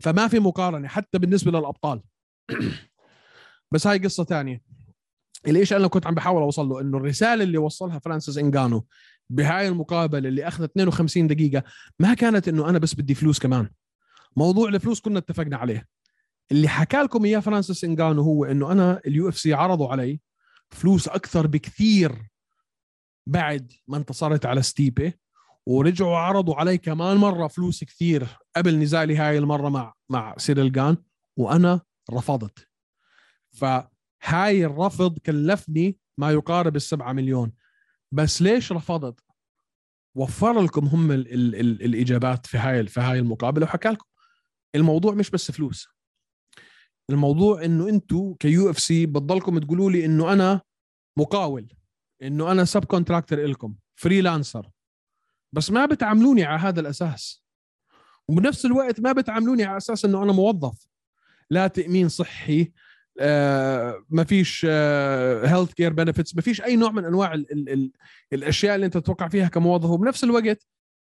فما 0.00 0.28
في 0.28 0.38
مقارنة 0.38 0.88
حتى 0.88 1.18
بالنسبة 1.18 1.50
للأبطال. 1.50 2.02
بس 3.72 3.86
هاي 3.86 3.98
قصة 3.98 4.24
ثانية 4.24 4.62
إيش 5.46 5.72
أنا 5.72 5.88
كنت 5.88 6.06
عم 6.06 6.14
بحاول 6.14 6.42
أوصل 6.42 6.68
له 6.68 6.80
إنه 6.80 6.98
الرسالة 6.98 7.44
اللي 7.44 7.58
وصلها 7.58 7.98
فرانسيس 7.98 8.38
انجانو 8.38 8.86
بهاي 9.30 9.68
المقابلة 9.68 10.28
اللي 10.28 10.48
أخذت 10.48 10.70
52 10.70 11.26
دقيقة 11.26 11.62
ما 12.00 12.14
كانت 12.14 12.48
إنه 12.48 12.70
أنا 12.70 12.78
بس 12.78 12.94
بدي 12.94 13.14
فلوس 13.14 13.38
كمان. 13.38 13.68
موضوع 14.36 14.68
الفلوس 14.68 15.00
كنا 15.00 15.18
اتفقنا 15.18 15.56
عليه. 15.56 15.86
اللي 16.52 16.68
حكى 16.68 16.96
لكم 16.96 17.24
إياه 17.24 17.40
فرانسيس 17.40 17.84
انجانو 17.84 18.22
هو 18.22 18.44
إنه 18.44 18.72
أنا 18.72 19.00
ال 19.06 19.28
UFC 19.28 19.54
عرضوا 19.54 19.88
علي 19.88 20.20
فلوس 20.70 21.08
أكثر 21.08 21.46
بكثير 21.46 22.30
بعد 23.26 23.72
ما 23.88 23.96
انتصرت 23.96 24.46
على 24.46 24.62
ستيبي 24.62 25.20
ورجعوا 25.66 26.16
عرضوا 26.16 26.54
علي 26.54 26.78
كمان 26.78 27.16
مرة 27.16 27.46
فلوس 27.46 27.84
كثير 27.84 28.28
قبل 28.56 28.78
نزالي 28.78 29.16
هاي 29.16 29.38
المرة 29.38 29.68
مع 29.68 29.94
مع 30.08 30.34
سيريل 30.38 30.72
جان 30.72 30.96
وأنا 31.36 31.80
رفضت. 32.10 32.68
فهاي 33.50 34.64
الرفض 34.64 35.18
كلفني 35.18 35.98
ما 36.18 36.30
يقارب 36.30 36.76
السبعة 36.76 37.12
مليون. 37.12 37.52
بس 38.12 38.42
ليش 38.42 38.72
رفضت؟ 38.72 39.20
وفر 40.14 40.60
لكم 40.60 40.86
هم 40.86 41.12
ال 41.12 41.34
ال 41.34 41.54
ال 41.54 41.84
الإجابات 41.84 42.46
في 42.46 42.58
هاي 42.58 42.86
في 42.86 43.00
هاي 43.00 43.18
المقابلة 43.18 43.66
وحكى 43.66 43.88
لكم 43.88 44.06
الموضوع 44.74 45.14
مش 45.14 45.30
بس 45.30 45.50
فلوس. 45.50 45.88
الموضوع 47.10 47.64
إنه 47.64 47.88
أنتم 47.88 48.34
ك 48.34 48.70
UFC 48.70 49.06
بتضلكم 49.06 49.58
تقولوا 49.58 49.90
لي 49.90 50.04
إنه 50.04 50.32
أنا 50.32 50.60
مقاول 51.18 51.72
إنه 52.22 52.52
أنا 52.52 52.64
subcontractor 52.64 53.46
لكم 53.46 53.74
freelancer 53.94 54.70
بس 55.52 55.70
ما 55.70 55.86
بتعاملوني 55.86 56.44
على 56.44 56.60
هذا 56.60 56.80
الأساس. 56.80 57.44
وبنفس 58.28 58.66
الوقت 58.66 59.00
ما 59.00 59.12
بتعاملوني 59.12 59.64
على 59.64 59.76
أساس 59.76 60.04
إنه 60.04 60.22
أنا 60.22 60.32
موظف. 60.32 60.86
لا 61.50 61.66
تأمين 61.66 62.08
صحي 62.08 62.72
آه 63.20 64.04
ما 64.08 64.24
فيش 64.24 64.64
health 65.44 65.72
care 65.72 65.92
benefits 65.92 66.36
ما 66.36 66.42
فيش 66.42 66.62
أي 66.62 66.76
نوع 66.76 66.90
من 66.90 67.04
أنواع 67.04 67.34
ال 67.34 67.52
ال 67.52 67.68
ال 67.68 67.92
الأشياء 68.32 68.74
اللي 68.74 68.86
أنت 68.86 68.96
تتوقع 68.98 69.28
فيها 69.28 69.48
كموظف. 69.48 69.90
وبنفس 69.90 70.24
الوقت 70.24 70.66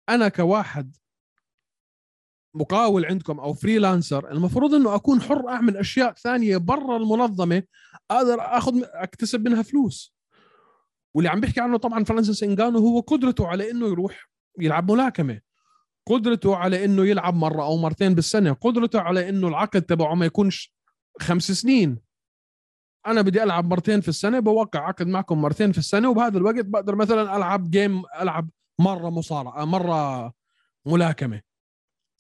أنا 0.10 0.30
كواحد 0.30 0.96
مقاول 2.56 3.06
عندكم 3.06 3.40
أو 3.40 3.54
freelancer 3.54 4.32
المفروض 4.32 4.74
إنه 4.74 4.96
أكون 4.96 5.22
حر 5.22 5.50
أعمل 5.50 5.78
أشياء 5.78 6.14
ثانية 6.14 6.58
برا 6.58 6.98
المنظمة 6.98 7.64
أقدر 8.12 8.38
آخذ 8.40 8.82
أكتسب 8.84 9.48
منها 9.48 9.62
فلوس. 9.62 10.16
واللي 11.14 11.30
عم 11.30 11.40
بيحكي 11.40 11.62
عنه 11.62 11.78
طبعا 11.78 12.04
فرانسيس 12.04 12.44
انجانو 12.44 12.80
هو 12.80 13.00
قدرته 13.00 13.48
على 13.48 13.72
إنه 13.72 13.88
يروح 13.88 14.30
يلعب 14.60 14.92
ملاكمة. 14.92 15.42
قدرته 16.08 16.56
على 16.56 16.86
إنه 16.86 17.06
يلعب 17.06 17.36
مرة 17.36 17.64
أو 17.64 17.78
مرتين 17.78 18.16
بالسنة. 18.16 18.54
قدرته 18.54 19.02
على 19.02 19.30
إنه 19.30 19.48
العقد 19.48 19.82
تبعه 19.82 20.16
ما 20.16 20.26
يكونش 20.26 20.76
خمس 21.20 21.52
سنين. 21.52 22.00
أنا 23.08 23.22
بدي 23.22 23.44
ألعب 23.44 23.70
مرتين 23.70 24.02
في 24.02 24.08
السنة 24.08 24.40
بوقع 24.40 24.88
عقد 24.88 25.08
معكم 25.08 25.42
مرتين 25.42 25.72
في 25.72 25.78
السنة 25.78 26.10
وبهذا 26.10 26.38
الوقت 26.38 26.66
بقدر 26.66 26.96
مثلا 26.96 27.38
ألعب 27.38 27.72
game 27.72 28.04
ألعب 28.22 28.50
مرة 28.80 29.10
مصارعة 29.10 29.66
مرة 29.66 30.34
ملاكمة. 30.86 31.42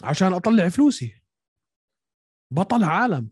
عشان 0.03 0.33
أطلع 0.33 0.69
فلوسي. 0.69 1.21
بطل 2.51 2.83
عالم. 2.83 3.29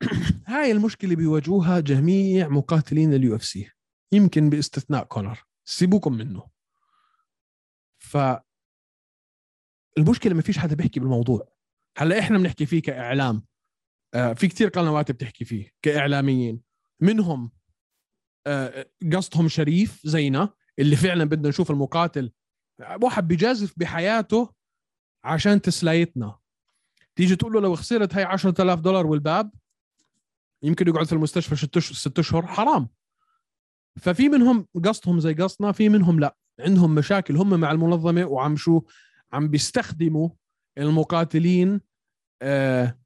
هاي 0.46 0.72
المشكلة 0.72 1.16
بيواجهوها 1.16 1.80
جميع 1.80 2.48
مقاتلين 2.48 3.14
ال 3.14 3.36
UFC. 3.36 3.70
يمكن 4.12 4.50
باستثناء 4.50 5.04
كونر. 5.04 5.44
سيبوكم 5.64 6.12
منه. 6.12 6.48
ف 7.98 8.16
المشكلة 9.98 10.34
ما 10.34 10.42
فيش 10.42 10.58
حدا 10.58 10.74
بيحكي 10.74 11.00
بالموضوع. 11.00 11.52
هلأ 11.96 12.18
إحنا 12.18 12.38
بنحكي 12.38 12.66
فيه 12.66 12.82
كإعلام. 12.82 13.46
آه 14.14 14.32
في 14.32 14.48
كثير 14.48 14.68
قنوات 14.68 15.10
بتحكي 15.12 15.44
فيه 15.44 15.70
كإعلاميين. 15.82 16.62
منهم 17.00 17.52
آه 18.46 18.90
قصدهم 19.12 19.48
شريف 19.48 20.06
زينا 20.06 20.54
اللي 20.78 20.96
فعلا 20.96 21.24
بدنا 21.24 21.48
نشوف 21.48 21.70
المقاتل. 21.70 22.32
واحد 23.02 23.28
بيجازف 23.28 23.74
بحياته 23.76 24.53
عشان 25.24 25.60
تسلايتنا 25.60 26.38
تيجي 27.16 27.36
تقول 27.36 27.52
له 27.52 27.60
لو 27.60 27.74
خسرت 27.74 28.14
هاي 28.14 28.24
10000 28.24 28.80
دولار 28.80 29.06
والباب 29.06 29.50
يمكن 30.62 30.88
يقعد 30.88 31.06
في 31.06 31.12
المستشفى 31.12 31.56
ست 31.80 32.18
أشهر 32.18 32.46
حرام. 32.46 32.88
ففي 34.00 34.28
منهم 34.28 34.66
قصدهم 34.84 35.20
زي 35.20 35.34
قصدنا 35.34 35.72
في 35.72 35.88
منهم 35.88 36.20
لا. 36.20 36.36
عندهم 36.60 36.94
مشاكل 36.94 37.36
هم 37.36 37.60
مع 37.60 37.70
المنظمة 37.70 38.24
وعم 38.24 38.56
شو؟ 38.56 38.82
عم 39.32 39.48
بيستخدموا 39.48 40.28
المقاتلين 40.78 41.80
آه 42.42 42.98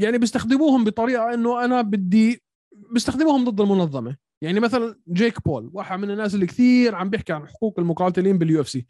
يعني 0.00 0.18
بيستخدموهم 0.18 0.84
بطريقة 0.84 1.34
إنه 1.34 1.64
أنا 1.64 1.82
بدي 1.82 2.42
بيستخدموهم 2.72 3.44
ضد 3.50 3.60
المنظمة. 3.60 4.16
يعني 4.42 4.60
مثلا 4.60 5.00
جيك 5.08 5.44
بول 5.44 5.70
واحد 5.72 5.98
من 5.98 6.10
الناس 6.10 6.34
اللي 6.34 6.46
كثير 6.46 6.94
عم 6.94 7.10
بيحكي 7.10 7.32
عن 7.32 7.46
حقوق 7.46 7.78
المقاتلين 7.78 8.38
بال 8.38 8.60
UFC 8.60 8.86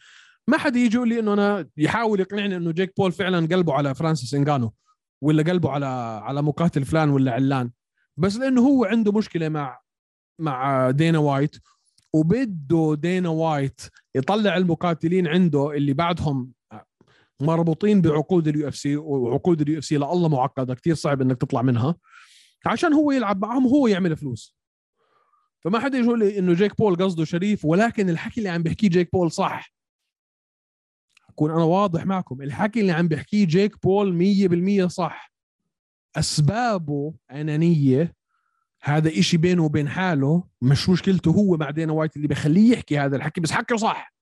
ما 0.49 0.59
حد 0.59 0.77
يجي 0.77 0.97
يقول 0.97 1.09
لي 1.09 1.19
إنه 1.19 1.33
أنا 1.33 1.69
يحاول 1.77 2.21
يقنعني 2.21 2.57
إنه 2.57 2.73
جيك 2.73 2.93
بول 2.97 3.13
فعلا 3.13 3.47
قلبه 3.47 3.73
على 3.73 3.95
فرانسيس 3.95 4.35
انجانو 4.35 4.75
ولا 5.23 5.43
قلبه 5.43 5.71
على 5.71 5.87
على 6.23 6.43
مقاتل 6.43 6.85
فلان 6.85 7.11
ولا 7.11 7.33
علان. 7.33 7.71
بس 8.17 8.37
لأنه 8.37 8.61
هو 8.61 8.85
عنده 8.85 9.13
مشكلة 9.13 9.49
مع 9.49 9.81
مع 10.41 10.91
دينا 10.91 11.19
وايت 11.19 11.57
وبده 12.13 12.97
دينا 13.01 13.29
وايت 13.29 13.81
يطلع 14.15 14.57
المقاتلين 14.57 15.29
عنده 15.29 15.71
اللي 15.73 15.93
بعدهم 15.95 16.53
مربوطين 17.41 18.01
بعقود 18.01 18.49
ال 18.49 18.69
UFC 18.69 18.97
وعقود 18.97 19.61
ال 19.61 19.79
UFC 19.79 19.97
اللي 19.97 20.29
معقدة 20.29 20.75
كثير 20.75 20.95
صعب 20.95 21.23
إنك 21.23 21.41
تطلع 21.41 21.63
منها. 21.63 21.97
عشان 22.67 22.93
هو 22.93 23.11
يلعب 23.11 23.43
معهم 23.43 23.67
وهو 23.67 23.87
يعمل 23.87 24.17
فلوس. 24.17 24.57
فما 25.61 25.79
حدا 25.79 25.99
يقول 25.99 26.19
لي 26.19 26.39
إنه 26.39 26.53
جيك 26.55 26.77
بول 26.79 26.97
قصده 26.97 27.25
شريف 27.25 27.65
ولكن 27.65 28.11
الحكي 28.11 28.41
اللي 28.41 28.49
عم 28.51 28.63
بيحكيه 28.63 28.89
جيك 28.89 29.13
بول 29.13 29.33
صح. 29.33 29.75
أكون 31.35 31.51
أنا 31.51 31.65
واضح 31.65 32.07
معكم. 32.07 32.43
الحكي 32.43 32.81
اللي 32.81 32.93
عم 32.93 33.09
بيحكيه 33.09 33.47
جيك 33.47 33.83
بول 33.83 34.13
100% 34.13 34.87
صح. 34.87 35.33
أسبابه 36.17 37.15
أنانية 37.31 38.15
هذا 38.83 39.09
إشي 39.09 39.37
بينه 39.37 39.65
وبين 39.65 39.89
حاله 39.89 40.45
مش 40.63 40.89
مشكلته 40.89 41.31
هو 41.31 41.57
مع 41.57 41.71
دينا 41.71 41.93
وايت 41.93 42.17
اللي 42.17 42.29
بخليه 42.29 42.73
يحكي 42.73 42.99
هذا 42.99 43.17
الحكي 43.17 43.41
بس 43.41 43.53
حكي 43.53 43.77
صح. 43.77 44.15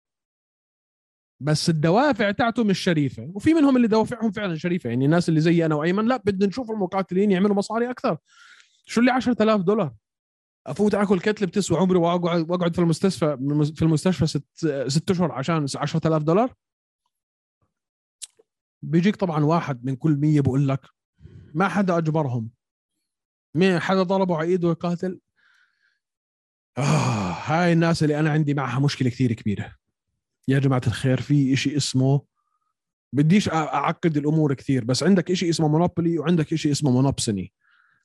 بس 1.40 1.70
الدوافع 1.70 2.30
تاعته 2.30 2.64
مش 2.64 2.78
شريفة 2.78 3.30
وفي 3.34 3.54
منهم 3.54 3.76
اللي 3.76 3.88
دوافعهم 3.88 4.30
فعلا 4.30 4.56
شريفة. 4.56 4.90
يعني 4.90 5.04
الناس 5.04 5.28
اللي 5.28 5.40
زي 5.40 5.66
أنا 5.66 5.74
وأيمن 5.74 6.04
لا 6.04 6.16
بدنا 6.16 6.46
نشوف 6.46 6.70
المقاتلين 6.70 7.30
يعملوا 7.30 7.56
مصاري 7.56 7.90
أكثر. 7.90 8.16
شو 8.86 9.00
اللي 9.00 9.10
10000 9.10 9.60
دولار؟ 9.60 9.94
أفوت 10.66 10.94
آكل 10.94 11.20
قتلة 11.20 11.46
بتسوى 11.46 11.78
عمري 11.78 11.98
وأقعد 11.98 12.50
وأقعد 12.50 12.74
في 12.74 12.80
المستشفى 12.80 13.36
في 13.76 13.82
المستشفى 13.82 14.26
ست 14.26 14.44
ست 14.86 15.10
أشهر 15.10 15.32
عشان 15.32 15.66
10000 15.76 16.22
دولار؟ 16.22 16.54
بيجيك 18.82 19.16
طبعا 19.16 19.44
واحد 19.44 19.84
من 19.84 19.96
كل 19.96 20.16
مية 20.16 20.40
بقول 20.40 20.68
لك 20.68 20.80
ما 21.54 21.68
حدا 21.68 21.98
أجبرهم. 21.98 22.50
مين 23.54 23.78
حدا 23.78 24.02
ضربه 24.02 24.36
على 24.36 24.48
إيده 24.48 24.68
يقاتل؟ 24.68 25.20
آه 26.78 27.32
هاي 27.32 27.72
الناس 27.72 28.02
اللي 28.02 28.20
أنا 28.20 28.30
عندي 28.30 28.54
معها 28.54 28.80
مشكلة 28.80 29.10
كثير 29.10 29.32
كبيرة. 29.32 29.74
يا 30.48 30.58
جماعة 30.58 30.82
الخير 30.86 31.20
في 31.20 31.52
إشي 31.52 31.76
اسمه 31.76 32.22
بديش 33.12 33.48
أعقد 33.48 34.16
الأمور 34.16 34.54
كثير 34.54 34.84
بس 34.84 35.02
عندك 35.02 35.30
إشي 35.30 35.50
اسمه 35.50 35.68
monopoly 35.68 36.18
وعندك 36.18 36.52
إشي 36.52 36.70
اسمه 36.70 36.90
monopsony 36.90 37.52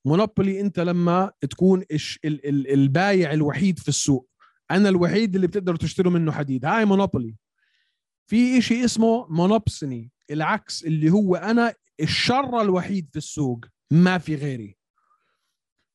monopoly 0.06 0.62
أنت 0.62 0.80
لما 0.80 1.32
تكون 1.50 1.84
إش 1.92 2.20
ال 2.26 2.48
ال 2.50 2.74
البايع 2.74 3.34
الوحيد 3.34 3.80
في 3.80 3.88
السوق 3.88 4.30
أنا 4.72 4.90
الوحيد 4.90 5.36
اللي 5.36 5.48
بتقدروا 5.48 5.78
تشتروا 5.78 6.12
منه 6.12 6.32
حديد. 6.32 6.66
هاي 6.66 6.86
monopoly 6.86 7.36
في 8.28 8.58
إشي 8.58 8.86
اسمه 8.86 9.28
monopsony 9.30 10.12
العكس 10.32 10.86
اللي 10.86 11.10
هو 11.10 11.36
أنا 11.36 11.74
الشاري 12.00 12.62
الوحيد 12.62 13.10
في 13.12 13.18
السوق 13.18 13.66
ما 13.92 14.18
في 14.18 14.36
غيري. 14.36 14.78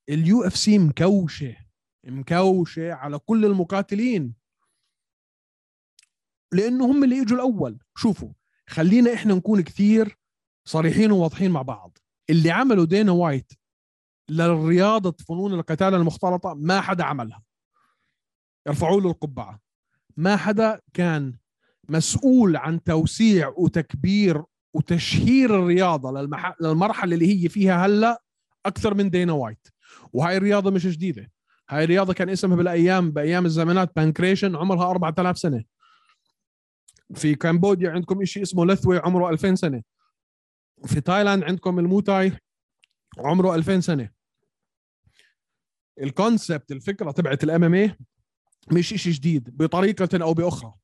ال 0.09 0.44
UFC 0.44 0.79
مكوشة 0.79 1.57
مكوشة 2.05 2.92
على 2.92 3.18
كل 3.18 3.45
المقاتلين. 3.45 4.35
لأنه 6.53 6.85
هم 6.87 7.05
اللي 7.05 7.23
اجوا 7.23 7.37
الأول. 7.37 7.79
شوفوا 7.97 8.33
خلينا 8.68 9.14
إحنا 9.14 9.35
نكون 9.35 9.61
كثير 9.61 10.18
صريحين 10.64 11.12
وواضحين 11.12 11.51
مع 11.51 11.62
بعض. 11.62 11.99
اللي 12.31 12.51
عمله 12.51 12.87
دينا 12.87 13.12
وايت 13.12 13.53
للرياضة 14.29 15.25
فنون 15.29 15.55
القتال 15.55 15.95
المختلطة 15.95 16.55
ما 16.55 16.81
حدا 16.81 17.05
عملها. 17.05 17.42
ارفعوا 18.68 19.01
له 19.01 19.11
القبعة. 19.11 19.61
ما 20.16 20.37
حدا 20.37 20.81
كان 20.95 21.38
مسؤول 21.92 22.57
عن 22.57 22.83
توسيع 22.83 23.52
وتكبير 23.57 24.42
وتشهير 24.74 25.59
الرياضة 25.59 26.11
للمح... 26.20 26.55
للمرحلة 26.61 27.14
اللي 27.14 27.44
هي 27.44 27.48
فيها 27.48 27.87
هلأ 27.87 28.22
أكثر 28.66 28.94
من 28.94 29.11
دينا 29.11 29.33
وايت. 29.33 29.68
وهاي 30.12 30.37
الرياضة 30.37 30.70
مش 30.70 30.87
جديدة. 30.87 31.31
هاي 31.70 31.85
الرياضة 31.85 32.12
كان 32.12 32.28
اسمها 32.28 32.57
بالأيام 32.57 33.11
بأيام 33.11 33.46
الزمانات 33.46 33.96
بانكريشن 33.96 34.57
عمرها 34.57 34.90
4000 34.90 35.38
سنة. 35.38 35.64
في 37.14 37.35
كمبوديا 37.35 37.90
عندكم 37.90 38.24
شيء 38.24 38.42
اسمه 38.42 38.66
لثوي 38.66 38.98
عمره 38.98 39.31
2000 39.31 39.55
سنة. 39.55 39.83
في 40.87 41.00
تايلاند 41.00 41.44
عندكم 41.44 41.78
الموتاي 41.78 42.33
عمره 43.18 43.55
2000 43.55 43.81
سنة. 43.81 44.11
ال 46.01 46.10
concept 46.10 46.72
الفكرة 46.72 47.11
تبعت 47.11 47.44
ال 47.44 47.64
MM 47.64 47.96
مش 48.72 48.88
شيء 48.88 49.12
جديد 49.12 49.57
بطريقة 49.57 50.22
أو 50.22 50.35
بأخرى. 50.35 50.74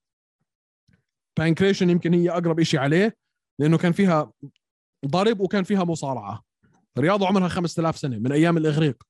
بانكريشن 1.39 1.91
يمكن 1.91 2.15
هي 2.15 2.31
أقرب 2.31 2.63
شيء 2.63 2.81
عليه 2.81 3.17
لأنه 3.59 3.79
كان 3.79 3.93
فيها 3.93 4.33
ضرب 5.07 5.41
وكان 5.41 5.65
فيها 5.65 5.85
مصارعة. 5.85 6.45
رياضة 6.99 7.27
عمرها 7.27 7.49
5000 7.49 7.99
سنة 7.99 8.19
من 8.19 8.33
أيام 8.33 8.57
الإغريق. 8.57 9.03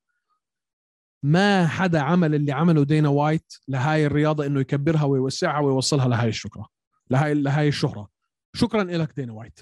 ما 1.23 1.67
حدا 1.67 2.01
عمل 2.01 2.35
اللي 2.35 2.53
عمله 2.53 2.85
دينا 2.85 3.09
وايت 3.09 3.53
لهاي 3.69 4.07
الرياضة 4.07 4.47
إنه 4.47 4.61
يكبرها 4.61 5.05
ويوسعها 5.05 5.61
ويوصلها 5.61 6.09
لهاي 6.09 6.29
الشكرة 6.29 6.69
لهاي 7.11 7.35
لهاي 7.35 7.69
الشهرة. 7.69 8.09
شكرا 8.55 8.85
لك 8.85 9.13
دينا 9.17 9.33
وايت. 9.33 9.61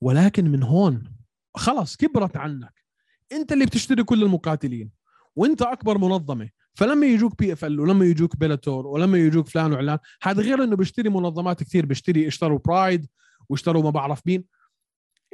ولكن 0.00 0.48
من 0.48 0.62
هون 0.62 1.12
خلص 1.56 1.96
كبرت 1.96 2.36
عنك. 2.36 2.84
أنت 3.32 3.52
اللي 3.52 3.66
بتشتري 3.66 4.02
كل 4.02 4.22
المقاتلين. 4.22 4.90
وأنت 5.36 5.62
أكبر 5.62 5.98
منظمة. 5.98 6.50
فلما 6.76 7.06
يجوك 7.06 7.38
PFL 7.38 7.80
ولما 7.80 8.04
يجوك 8.04 8.36
بيلاتور 8.36 8.86
ولما 8.86 9.18
يجوك 9.18 9.48
فلان 9.48 9.72
وعلان 9.72 9.98
هذا 10.22 10.42
غير 10.42 10.64
إنه 10.64 10.76
بيشتري 10.76 11.08
منظمات 11.08 11.62
كثير 11.62 11.86
بيشتري 11.86 12.28
اشتروا 12.28 12.58
برايد 12.58 13.06
واشتروا 13.48 13.82
ما 13.82 13.90
بعرف 13.90 14.26
مين. 14.26 14.44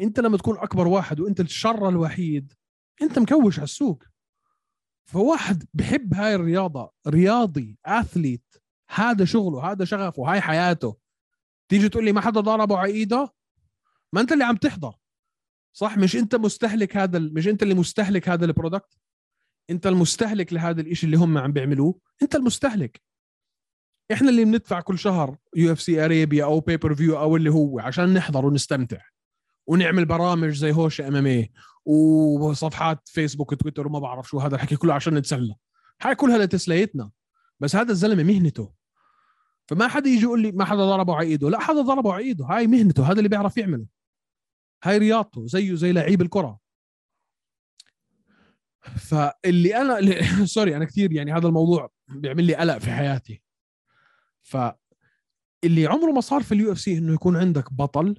أنت 0.03 0.21
لما 0.21 0.37
تكون 0.37 0.59
أكبر 0.59 0.89
واحد 0.89 1.21
وأنت 1.21 1.41
الشاري 1.41 1.89
الوحيد 1.89 2.53
أنت 3.03 3.19
مكوش 3.19 3.59
على 3.59 3.65
السوق 3.65 4.05
فواحد 5.05 5.65
بحب 5.75 6.15
هاي 6.15 6.35
الرياضة 6.35 6.93
رياضي 7.09 7.79
athlete. 7.87 8.55
هذا 8.89 9.25
شغله 9.25 9.73
هذا 9.73 9.85
شغفه 9.85 10.33
هاي 10.33 10.41
حياته. 10.41 10.97
تيجي 11.69 11.89
تقول 11.89 12.05
لي 12.05 12.13
ما 12.13 12.21
حدا 12.21 12.41
ضربه 12.41 12.79
على 12.79 12.93
ايده 12.93 13.33
ما 14.13 14.21
أنت 14.21 14.33
اللي 14.33 14.45
عم 14.45 14.57
تحضر. 14.57 14.95
صح؟ 15.73 15.99
مش 15.99 16.17
أنت 16.17 16.35
مستهلك 16.35 16.97
هذا 16.97 17.19
مش 17.19 17.49
أنت 17.49 17.63
اللي 17.63 17.75
مستهلك 17.75 18.29
هذا 18.29 18.45
ال 18.45 18.51
product؟ 18.51 18.99
انت 19.71 19.87
المستهلك 19.87 20.53
لهذا 20.53 20.81
الإشي 20.81 21.07
اللي 21.07 21.17
هم 21.17 21.39
عم 21.39 21.53
بيعملوه. 21.53 21.99
انت 22.23 22.35
المستهلك. 22.35 23.03
إحنا 24.13 24.31
اللي 24.31 24.45
بندفع 24.45 24.81
كل 24.81 24.99
شهر 24.99 25.37
UFC 25.57 26.05
Arabia 26.05 26.45
أو 26.45 26.61
pay-per-view 26.61 27.19
أو 27.19 27.37
اللي 27.37 27.51
هو 27.51 27.81
عشان 27.81 28.15
نحضر 28.15 28.47
ونستمتع 28.47 29.01
ونعمل 29.67 30.05
برامج 30.05 30.51
زي 30.53 30.73
هوش 30.73 31.01
MMA 31.01 31.53
وصفحات 31.85 33.09
فيسبوك 33.09 33.53
وتويتر 33.53 33.87
وما 33.87 33.99
بعرف 33.99 34.29
شو 34.29 34.39
هذا 34.39 34.55
الحكي 34.55 34.77
كله 34.77 34.95
عشان 34.95 35.15
نتسلى. 35.15 35.55
هاي 36.03 36.15
كلها 36.15 36.39
لتسليتنا. 36.39 37.11
بس 37.61 37.77
هذا 37.77 37.93
الزلمة 37.93 38.23
مهنته. 38.23 38.73
فما 39.69 39.89
حدا 39.89 40.09
يجي 40.09 40.23
يقول 40.23 40.43
لي 40.43 40.53
ما 40.53 40.65
حدا 40.65 40.85
ضربه 40.85 41.15
على 41.15 41.27
إيده. 41.27 41.51
لا 41.51 41.59
حدا 41.59 41.81
ضربه 41.81 42.13
على 42.13 42.25
إيده. 42.25 42.45
هاي 42.45 42.67
مهنته. 42.67 43.07
هذا 43.11 43.19
اللي 43.19 43.29
بيعرف 43.29 43.57
يعمله. 43.57 43.87
هاي 44.85 44.99
رياضته. 44.99 45.47
زيه 45.47 45.75
زي 45.75 45.93
لعيب 45.93 46.23
الكرة. 46.23 46.59
فاللي 48.83 49.77
أنا 49.77 50.47
sorry 50.47 50.75
أنا 50.77 50.85
كثير 50.85 51.13
يعني 51.13 51.33
هذا 51.33 51.49
الموضوع 51.49 51.91
بيعمل 52.09 52.45
لي 52.45 52.55
قلق 52.55 52.79
في 52.79 52.93
حياتي. 52.93 53.43
ف 54.43 54.57
اللي 55.65 55.87
عمره 55.87 56.11
ما 56.11 56.21
صار 56.21 56.43
في 56.43 56.53
ال 56.53 56.73
UFC 56.73 56.99
إنه 56.99 57.15
يكون 57.15 57.37
عندك 57.37 57.73
بطل 57.73 58.19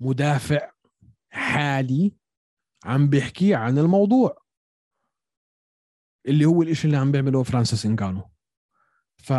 مدافع 0.00 0.70
حالي 1.30 2.14
عم 2.84 3.08
بيحكي 3.08 3.54
عن 3.54 3.78
الموضوع. 3.78 4.42
اللي 6.26 6.44
هو 6.44 6.62
الإشي 6.62 6.86
اللي 6.86 6.96
عم 6.96 7.12
بيعمله 7.12 7.42
فرانسيس 7.42 7.86
إنغانو. 7.86 8.30
ف 9.16 9.32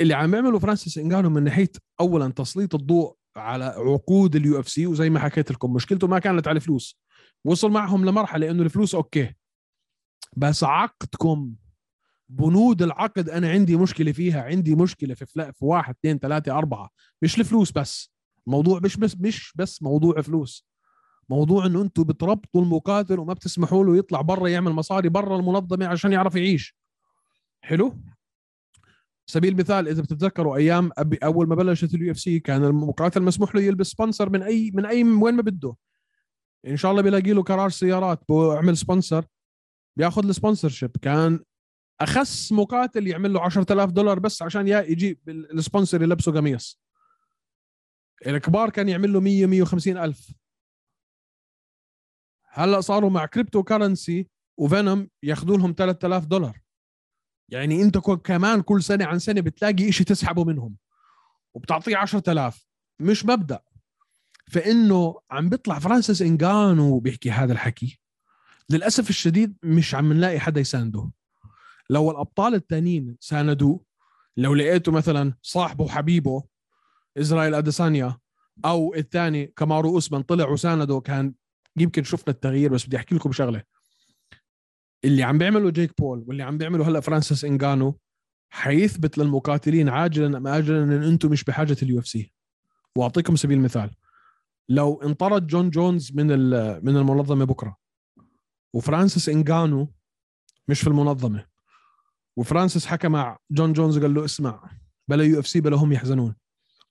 اللي 0.00 0.14
عم 0.14 0.34
يعمله 0.34 0.58
فرانسيس 0.58 0.98
إنغانو 0.98 1.30
من 1.30 1.44
ناحية 1.44 1.72
اولا 2.00 2.28
تسليط 2.28 2.74
الضوء 2.74 3.16
على 3.36 3.64
عقود 3.64 4.36
ال 4.36 4.60
UFC 4.60 4.86
وزي 4.86 5.10
ما 5.10 5.20
حكيت 5.20 5.50
لكم 5.50 5.72
مشكلته 5.72 6.06
ما 6.06 6.18
كانت 6.18 6.48
على 6.48 6.56
الفلوس. 6.56 7.01
وصل 7.44 7.70
معهم 7.70 8.04
لمرحلة 8.04 8.50
إنه 8.50 8.62
الفلوس 8.62 8.94
okay. 8.94 9.34
بس 10.36 10.64
عقدكم 10.64 11.54
بنود 12.28 12.82
العقد 12.82 13.28
أنا 13.28 13.50
عندي 13.50 13.76
مشكلة 13.76 14.12
فيها 14.12 14.42
عندي 14.42 14.74
مشكلة 14.74 15.14
في 15.14 15.26
فلا 15.26 15.52
في 15.52 15.64
واحد 15.64 15.94
اثنين 15.94 16.18
ثلاثة 16.18 16.58
أربعة. 16.58 16.90
مش 17.22 17.40
الفلوس 17.40 17.72
بس. 17.72 18.12
موضوع 18.46 18.80
مش 18.84 18.96
بس 18.96 19.16
مش 19.20 19.52
بس 19.56 19.82
موضوع 19.82 20.20
فلوس. 20.20 20.66
موضوع 21.28 21.66
إنه 21.66 21.82
أنتم 21.82 22.02
بتربطوا 22.02 22.62
المقاتل 22.62 23.18
وما 23.18 23.32
بتسمحوا 23.32 23.84
له 23.84 23.96
يطلع 23.96 24.20
برا 24.20 24.48
يعمل 24.48 24.72
مصاري 24.72 25.08
برا 25.08 25.36
المنظمة 25.36 25.86
عشان 25.86 26.12
يعرف 26.12 26.34
يعيش. 26.34 26.76
حلو؟ 27.60 27.98
سبيل 29.26 29.52
المثال 29.52 29.88
إذا 29.88 30.02
بتتذكروا 30.02 30.56
أيام 30.56 30.90
أول 31.24 31.48
ما 31.48 31.54
بلشت 31.54 31.94
ال 31.94 32.12
UFC 32.12 32.40
كان 32.40 32.64
المقاتل 32.64 33.22
مسموح 33.22 33.54
له 33.54 33.60
يلبس 33.60 33.86
sponsor 33.86 34.30
من 34.30 34.42
أي 34.42 34.70
من 34.74 34.86
أي 34.86 35.04
من 35.04 35.22
وين 35.22 35.34
ما 35.34 35.42
بده. 35.42 35.74
إن 36.66 36.76
شاء 36.76 36.90
الله 36.90 37.02
بيلاقي 37.02 37.32
له 37.32 37.42
كراج 37.42 37.70
سيارات 37.70 38.20
بيعمل 38.28 38.76
sponsor 38.76 39.24
بياخذ 39.96 40.28
ال 40.28 40.68
sponsorship 40.68 40.96
كان 41.02 41.44
أخس 42.00 42.52
مقاتل 42.52 43.06
يعمل 43.06 43.32
له 43.32 43.40
10000 43.40 43.90
دولار 43.90 44.18
بس 44.18 44.42
عشان 44.42 44.68
يا 44.68 44.80
يجيب 44.80 45.28
ال 45.28 45.37
sponsor 45.37 46.02
يلبسه 46.02 46.32
قميص. 46.32 46.80
الكبار 48.26 48.70
كان 48.70 48.88
يعمل 48.88 49.12
له 49.12 49.20
100 49.20 49.46
150 49.46 49.98
ألف. 49.98 50.32
هلأ 52.48 52.80
صاروا 52.80 53.10
مع 53.10 53.26
cryptocurrency 53.26 54.28
و 54.56 54.65
Venum 54.65 55.08
ياخذوا 55.22 55.56
لهم 55.56 55.74
3000 55.78 56.24
دولار. 56.24 56.60
يعني 57.48 57.82
أنت 57.82 57.98
كمان 57.98 58.62
كل 58.62 58.82
سنة 58.82 59.04
عن 59.04 59.18
سنة 59.18 59.40
بتلاقي 59.40 59.88
إشي 59.88 60.04
تسحبه 60.04 60.44
منهم. 60.44 60.76
وبتعطيه 61.54 61.96
10000 61.96 62.66
مش 63.00 63.26
مبدأ. 63.26 63.62
فإنه 64.52 65.20
عم 65.30 65.48
بيطلع 65.48 65.78
فرانسيس 65.78 66.22
إنغانو 66.22 66.98
بيحكي 66.98 67.30
هذا 67.30 67.52
الحكي. 67.52 67.98
للأسف 68.70 69.10
الشديد 69.10 69.56
مش 69.62 69.94
عم 69.94 70.12
نلاقي 70.12 70.40
حدا 70.40 70.60
يسانده 70.60 71.10
لو 71.90 72.10
الأبطال 72.10 72.54
التانيين 72.54 73.16
ساندوه 73.20 73.84
لو 74.36 74.54
لقيته 74.54 74.92
مثلا 74.92 75.34
صاحبه 75.42 75.84
وحبيبه 75.84 76.42
إسرائيل 77.18 77.54
أديسانيا 77.54 78.18
أو 78.64 78.94
الثاني 78.94 79.46
كامارو 79.46 79.94
أوسمان 79.94 80.22
طلع 80.22 80.48
وسانده 80.48 81.00
كان 81.00 81.34
يمكن 81.76 82.04
شفنا 82.04 82.34
التغيير 82.34 82.72
بس 82.72 82.86
بدي 82.86 82.96
أحكي 82.96 83.14
لكم 83.14 83.32
شغلة. 83.32 83.62
اللي 85.04 85.22
عم 85.22 85.38
بيعمله 85.38 85.70
جيك 85.70 85.92
بول 85.98 86.24
واللي 86.26 86.42
عم 86.42 86.58
بيعمله 86.58 86.88
هلأ 86.88 87.00
فرانسيس 87.00 87.44
إنغانو 87.44 87.98
حيثبت 88.50 89.18
للمقاتلين 89.18 89.88
عاجلا 89.88 90.38
أم 90.38 90.46
اجلا 90.46 90.84
إن 90.84 91.02
أنتم 91.02 91.30
مش 91.30 91.44
بحاجة 91.44 91.76
ال 91.82 91.98
UFC 91.98 92.32
وأعطيكم 92.96 93.36
سبيل 93.36 93.58
المثال. 93.58 93.90
لو 94.68 95.02
انطرد 95.02 95.46
جون 95.46 95.70
جونز 95.70 96.12
من 96.14 96.26
من 96.84 96.96
المنظمة 96.96 97.44
بكرة 97.44 97.76
وفرانسيس 98.74 99.28
إنغانو 99.28 99.88
مش 100.68 100.80
في 100.80 100.86
المنظمة 100.86 101.46
وفرانسيس 102.36 102.86
حكى 102.86 103.08
مع 103.08 103.38
جون 103.50 103.72
جونز 103.72 103.98
قال 103.98 104.14
له 104.14 104.24
اسمع 104.24 104.70
بلا 105.08 105.24
UFC 105.24 105.60
بلا 105.60 105.76
هم 105.76 105.92
يحزنون. 105.92 106.34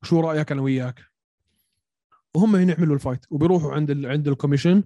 شو 0.04 0.20
رأيك 0.20 0.52
أنا 0.52 0.62
وياك؟ 0.62 1.06
وهم 2.36 2.70
يعملوا 2.70 2.96
ال 2.96 3.01
fight 3.01 3.26
وبيروحوا 3.30 3.74
عند 3.74 3.92
ال... 3.92 4.06
عند 4.06 4.28
ال 4.28 4.33
commission 4.33 4.84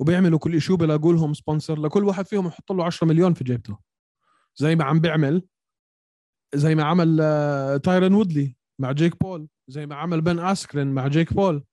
وبيعملوا 0.00 0.38
كل 0.38 0.60
شيء 0.60 0.76
بيلاقوا 0.76 1.12
لهم 1.12 1.34
sponsor 1.34 1.78
لكل 1.78 2.04
واحد 2.04 2.26
فيهم 2.26 2.46
يحط 2.46 2.72
له 2.72 2.84
10 2.84 3.06
مليون 3.06 3.34
في 3.34 3.44
جيبته. 3.44 3.78
زي 4.56 4.76
ما 4.76 4.84
عم 4.84 5.00
بيعمل 5.00 5.42
زي 6.54 6.74
ما 6.74 6.84
عمل 6.84 7.18
آه، 7.20 7.76
تايرن 7.76 8.14
وودلي 8.14 8.56
مع 8.78 8.92
جيك 8.92 9.20
بول 9.20 9.48
زي 9.68 9.86
ما 9.86 9.94
عمل 9.94 10.20
بن 10.20 10.38
آسكرين 10.38 10.86
مع 10.86 11.08
جيك 11.08 11.32
بول. 11.32 11.64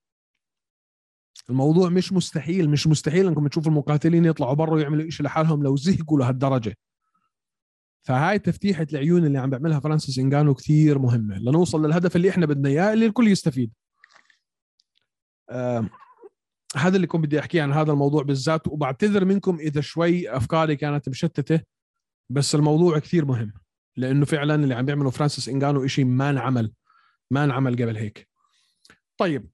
الموضوع 1.49 1.89
مش 1.89 2.13
مستحيل 2.13 2.69
مش 2.69 2.87
مستحيل 2.87 3.27
انكم 3.27 3.47
تشوفوا 3.47 3.71
المقاتلين 3.71 4.25
يطلعوا 4.25 4.53
برا 4.53 4.73
ويعملوا 4.73 5.09
شيء 5.09 5.25
لحالهم 5.25 5.63
لو 5.63 5.75
زهقوا 5.75 6.19
لهالدرجة. 6.19 6.77
فهاي 8.03 8.39
تفتيحة 8.39 8.87
العيون 8.93 9.25
اللي 9.25 9.37
عم 9.37 9.49
بيعملها 9.49 9.79
فرانسيس 9.79 10.19
انجانو 10.19 10.53
كثير 10.53 10.99
مهمة. 10.99 11.37
لنوصل 11.37 11.85
للهدف 11.85 12.15
اللي 12.15 12.29
إحنا 12.29 12.45
بدنا 12.45 12.69
إياه 12.69 12.93
اللي 12.93 13.05
الكل 13.05 13.27
يستفيد. 13.27 13.71
آه 15.49 15.89
هذا 16.75 16.95
اللي 16.95 17.07
كنت 17.07 17.25
بدي 17.25 17.39
أحكيه 17.39 17.61
عن 17.61 17.73
هذا 17.73 17.91
الموضوع 17.91 18.23
بالذات 18.23 18.67
وبعتذر 18.67 19.25
منكم 19.25 19.59
إذا 19.59 19.81
شوي 19.81 20.29
أفكاري 20.29 20.75
كانت 20.75 21.09
مشتتة 21.09 21.59
بس 22.29 22.55
الموضوع 22.55 22.99
كثير 22.99 23.25
مهم 23.25 23.53
لأنه 23.97 24.25
فعلا 24.25 24.55
اللي 24.55 24.75
عم 24.75 24.85
بيعمله 24.85 25.09
فرانسيس 25.09 25.49
انجانو 25.49 25.87
شيء 25.87 26.05
ما 26.05 26.29
انعمل 26.29 26.73
ما 27.31 27.43
انعمل 27.43 27.75
قبل 27.75 27.97
هيك. 27.97 28.27
طيب 29.17 29.49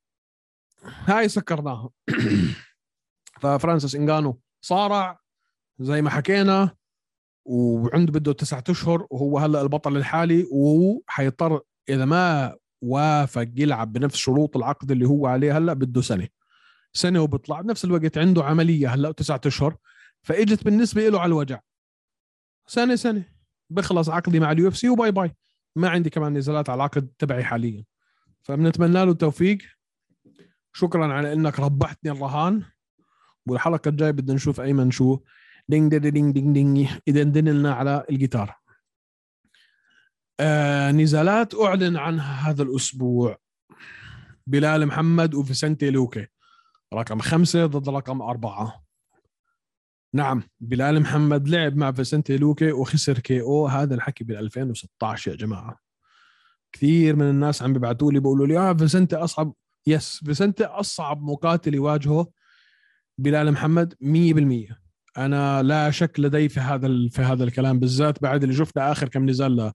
هاي 0.83 1.29
سكرناها 1.29 1.89
ففرانسيس 3.41 3.95
انجانو 3.95 4.39
صارع 4.61 5.19
زي 5.79 6.01
ما 6.01 6.09
حكينا 6.09 6.75
وعنده 7.45 8.11
بده 8.11 8.33
تسعة 8.33 8.63
أشهر 8.69 9.07
وهو 9.09 9.39
هلأ 9.39 9.61
البطل 9.61 9.97
الحالي 9.97 10.47
وهو 10.51 11.01
حيضطر 11.07 11.61
إذا 11.89 12.05
ما 12.05 12.55
وافق 12.81 13.47
يلعب 13.55 13.93
بنفس 13.93 14.15
شروط 14.15 14.57
العقد 14.57 14.91
اللي 14.91 15.07
هو 15.07 15.27
عليه 15.27 15.57
هلأ 15.57 15.73
بده 15.73 16.01
سنة. 16.01 16.27
سنة 16.93 17.21
وبيطلع 17.21 17.61
بنفس 17.61 17.85
الوقت 17.85 18.17
عنده 18.17 18.43
عملية 18.43 18.93
هلأ 18.93 19.11
تسعة 19.11 19.41
أشهر 19.45 19.77
فإجت 20.21 20.63
بالنسبة 20.63 21.09
له 21.09 21.19
على 21.19 21.29
الوجع. 21.29 21.59
سنة 22.67 22.95
سنة. 22.95 23.25
بخلص 23.69 24.09
عقدي 24.09 24.39
مع 24.39 24.51
ال 24.51 24.67
UFC 24.67 24.89
و 24.89 24.95
bye 24.95 25.11
bye. 25.11 25.35
ما 25.75 25.89
عندي 25.89 26.09
كمان 26.09 26.33
نزالات 26.33 26.69
على 26.69 26.75
العقد 26.77 27.09
تبعي 27.19 27.43
حاليا. 27.43 27.83
فبنتمنى 28.41 29.05
له 29.05 29.11
التوفيق. 29.11 29.57
شكرا 30.73 31.13
على 31.13 31.33
إنك 31.33 31.59
ربحتني 31.59 32.11
الرهان. 32.11 32.63
والحلقة 33.45 33.89
الجاية 33.89 34.11
بدنا 34.11 34.35
نشوف 34.35 34.61
أيمن 34.61 34.91
شو. 34.91 35.19
ding 35.69 35.97
ding 35.97 36.09
ding 36.13 36.33
ding 36.33 36.53
ding 36.53 36.89
اذا 37.07 37.23
لنا 37.23 37.73
على 37.73 38.05
الجيتار. 38.09 38.55
آه 40.39 40.91
نزالات 40.91 41.55
أعلن 41.55 41.97
عنها 41.97 42.49
هذا 42.49 42.63
الأسبوع. 42.63 43.37
بلال 44.47 44.85
محمد 44.85 45.35
وفيسنتي 45.35 45.89
لوكي. 45.89 46.27
رقم 46.93 47.19
خمسة 47.19 47.65
ضد 47.65 47.89
رقم 47.89 48.21
أربعة. 48.21 48.83
نعم 50.13 50.43
بلال 50.59 51.01
محمد 51.01 51.49
لعب 51.49 51.75
مع 51.75 51.91
فيسنتي 51.91 52.37
لوكي 52.37 52.71
وخسر 52.71 53.19
KO. 53.19 53.67
هذا 53.67 53.95
الحكي 53.95 54.23
بال 54.23 54.37
2016 54.37 55.31
يا 55.31 55.35
جماعة. 55.37 55.79
كثير 56.71 57.15
من 57.15 57.29
الناس 57.29 57.63
عم 57.63 57.73
بيبعتوا 57.73 58.11
لي 58.11 58.19
بيقولوا 58.19 58.47
لي 58.47 58.57
آه 58.57 58.73
فيسنتي 58.73 59.15
أصعب 59.15 59.53
yes 59.87 60.23
فيسنتي 60.25 60.63
أصعب 60.65 61.21
مقاتل 61.23 61.75
يواجهه 61.75 62.27
بلال 63.17 63.51
محمد 63.51 63.93
100% 63.93 64.75
أنا 65.17 65.63
لا 65.63 65.91
شك 65.91 66.19
لدي 66.19 66.49
في 66.49 66.59
هذا 66.59 66.87
في 67.09 67.21
هذا 67.21 67.43
الكلام 67.43 67.79
بالذات 67.79 68.21
بعد 68.21 68.43
اللي 68.43 68.55
شفنا 68.55 68.91
آخر 68.91 69.09
كم 69.09 69.29
نزال 69.29 69.71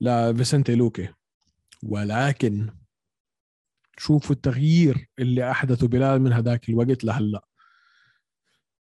لفيسنتي 0.00 0.74
لوكي. 0.74 1.08
ولكن 1.82 2.70
شوفوا 3.98 4.36
التغيير 4.36 5.08
اللي 5.18 5.50
أحدثه 5.50 5.88
بلال 5.88 6.22
من 6.22 6.32
هذاك 6.32 6.68
الوقت 6.68 7.04
لهلأ. 7.04 7.44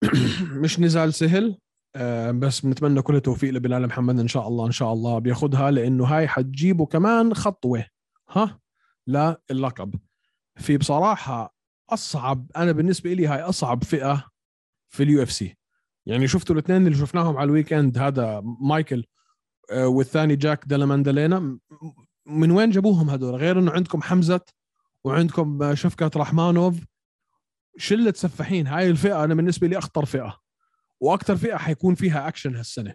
مش 0.63 0.79
نزال 0.79 1.13
سهل 1.13 1.57
آه، 1.95 2.31
بس 2.31 2.59
بنتمنى 2.59 3.01
كل 3.01 3.15
التوفيق 3.15 3.53
لبلال 3.53 3.87
محمد 3.87 4.19
إن 4.19 4.27
شاء 4.27 4.47
الله 4.47 4.65
إن 4.65 4.71
شاء 4.71 4.93
الله 4.93 5.19
بياخذها 5.19 5.71
لأنه 5.71 6.05
هاي 6.05 6.27
حتجيبه 6.27 6.85
كمان 6.85 7.33
خطوة. 7.33 7.85
ها؟ 8.29 8.59
للقب 9.07 9.95
في 10.59 10.77
بصراحة 10.77 11.55
أصعب 11.89 12.51
أنا 12.55 12.71
بالنسبة 12.71 13.13
لي 13.13 13.27
هاي 13.27 13.41
أصعب 13.41 13.83
فئة 13.83 14.27
في 14.89 15.03
ال 15.03 15.23
UFC. 15.23 15.57
يعني 16.05 16.27
شفتوا 16.27 16.55
الاثنين 16.55 16.87
اللي 16.87 16.97
شفناهم 16.97 17.37
على 17.37 17.47
ال 17.47 17.53
weekend 17.53 17.97
هذا 17.97 18.41
مايكل 18.61 19.05
آه، 19.71 19.87
والثاني 19.87 20.35
جاك 20.35 20.65
ديلا 20.65 20.85
ماندلينا. 20.85 21.59
من 22.25 22.51
وين 22.51 22.69
جابوهم 22.69 23.09
هذول؟ 23.09 23.35
غير 23.35 23.59
إنه 23.59 23.71
عندكم 23.71 24.01
حمزة 24.01 24.41
وعندكم 25.03 25.75
شفكت 25.75 26.11
رحمانوف. 26.15 26.75
شلة 27.77 28.13
سفاحين 28.15 28.67
هاي 28.67 28.89
الفئة 28.89 29.23
أنا 29.23 29.33
بالنسبة 29.33 29.67
لي 29.67 29.77
أخطر 29.77 30.05
فئة 30.05 30.39
وأكثر 30.99 31.35
فئة 31.35 31.57
حيكون 31.57 31.95
فيها 31.95 32.27
أكشن 32.27 32.55
هالسنة. 32.55 32.93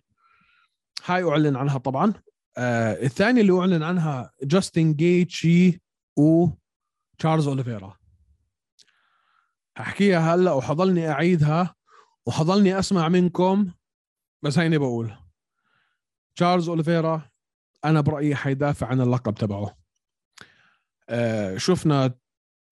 هاي 1.05 1.25
أعلن 1.25 1.57
عنها 1.57 1.79
طبعا. 1.79 2.13
آه 2.59 3.03
الثاني 3.03 3.41
اللي 3.41 3.59
أعلن 3.59 3.83
عنها 3.83 4.31
جاستن 4.43 4.95
جيتشي 4.95 5.81
وتشارلز 7.15 7.49
أوليفيرا. 7.49 7.97
أحكيها 9.81 10.35
هلأ 10.35 10.53
وحضلني 10.53 11.11
أعيدها 11.11 11.75
وحضلني 12.27 12.79
أسمع 12.79 13.09
منكم 13.09 13.71
بس 14.43 14.59
هيني 14.59 14.79
بقول. 14.79 15.17
تشارلز 16.37 16.69
أوليفيرا 16.69 17.31
أنا 17.85 18.01
برأيي 18.01 18.35
حيدافع 18.35 18.87
عن 18.87 19.01
اللقب 19.01 19.35
تبعه. 19.35 19.77
آه، 21.09 21.57
شفنا 21.57 22.15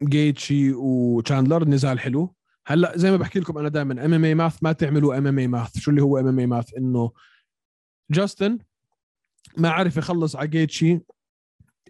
جيتشي 0.02 0.72
وتشاندلر 0.72 1.64
نزال 1.64 2.00
حلو. 2.00 2.34
هلأ 2.66 2.98
زي 2.98 3.10
ما 3.10 3.16
بحكي 3.16 3.40
لكم 3.40 3.58
أنا 3.58 3.68
دائما 3.68 4.04
MMA 4.04 4.14
math 4.14 4.62
ما 4.62 4.72
تعملوا 4.72 5.18
MMA 5.18 5.26
math. 5.26 5.78
شو 5.78 5.90
اللي 5.90 6.02
هو 6.02 6.18
MMA 6.18 6.26
math؟ 6.26 6.74
إنه 6.76 7.12
جاستن 8.10 8.58
ما 9.56 9.70
عرف 9.70 9.96
يخلص 9.96 10.36
على 10.36 10.48
جيتشي 10.48 11.00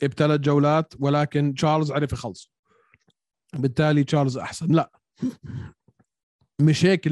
بثلاث 0.03 0.41
جولات 0.41 0.95
ولكن 0.99 1.55
تشارلز 1.55 1.93
عرف 1.93 2.13
يخلص 2.13 2.53
بالتالي 3.55 4.05
تشارلز 4.05 4.39
أحسن. 4.39 4.73
لا. 4.73 4.93
مش 6.61 6.85
هيك 6.85 7.09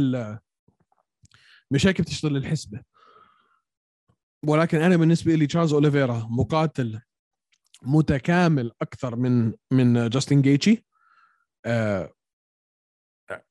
مش 1.71 1.87
هيك 1.87 2.01
بتشتغل 2.01 2.37
الحسبة. 2.37 2.83
ولكن 4.47 4.79
أنا 4.79 4.97
بالنسبة 4.97 5.35
لي 5.35 5.47
تشارلز 5.47 5.73
أوليفيرا 5.73 6.27
مقاتل 6.31 7.01
متكامل 7.83 8.73
أكثر 8.83 9.17
من 9.17 9.53
من 9.71 10.09
جاستن 10.09 10.43
جيتشي. 10.43 10.85
آه 11.67 12.13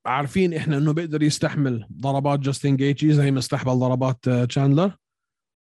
عارفين 0.05 0.53
إحنا 0.53 0.77
إنه 0.77 0.93
بيقدر 0.93 1.23
يستحمل 1.23 1.87
ضربات 1.93 2.39
جاستن 2.39 2.75
جيتشي 2.75 3.13
زي 3.13 3.31
ما 3.31 3.39
استحمل 3.39 3.79
ضربات 3.79 4.29
تشاندلر. 4.29 4.85
آه 4.85 4.97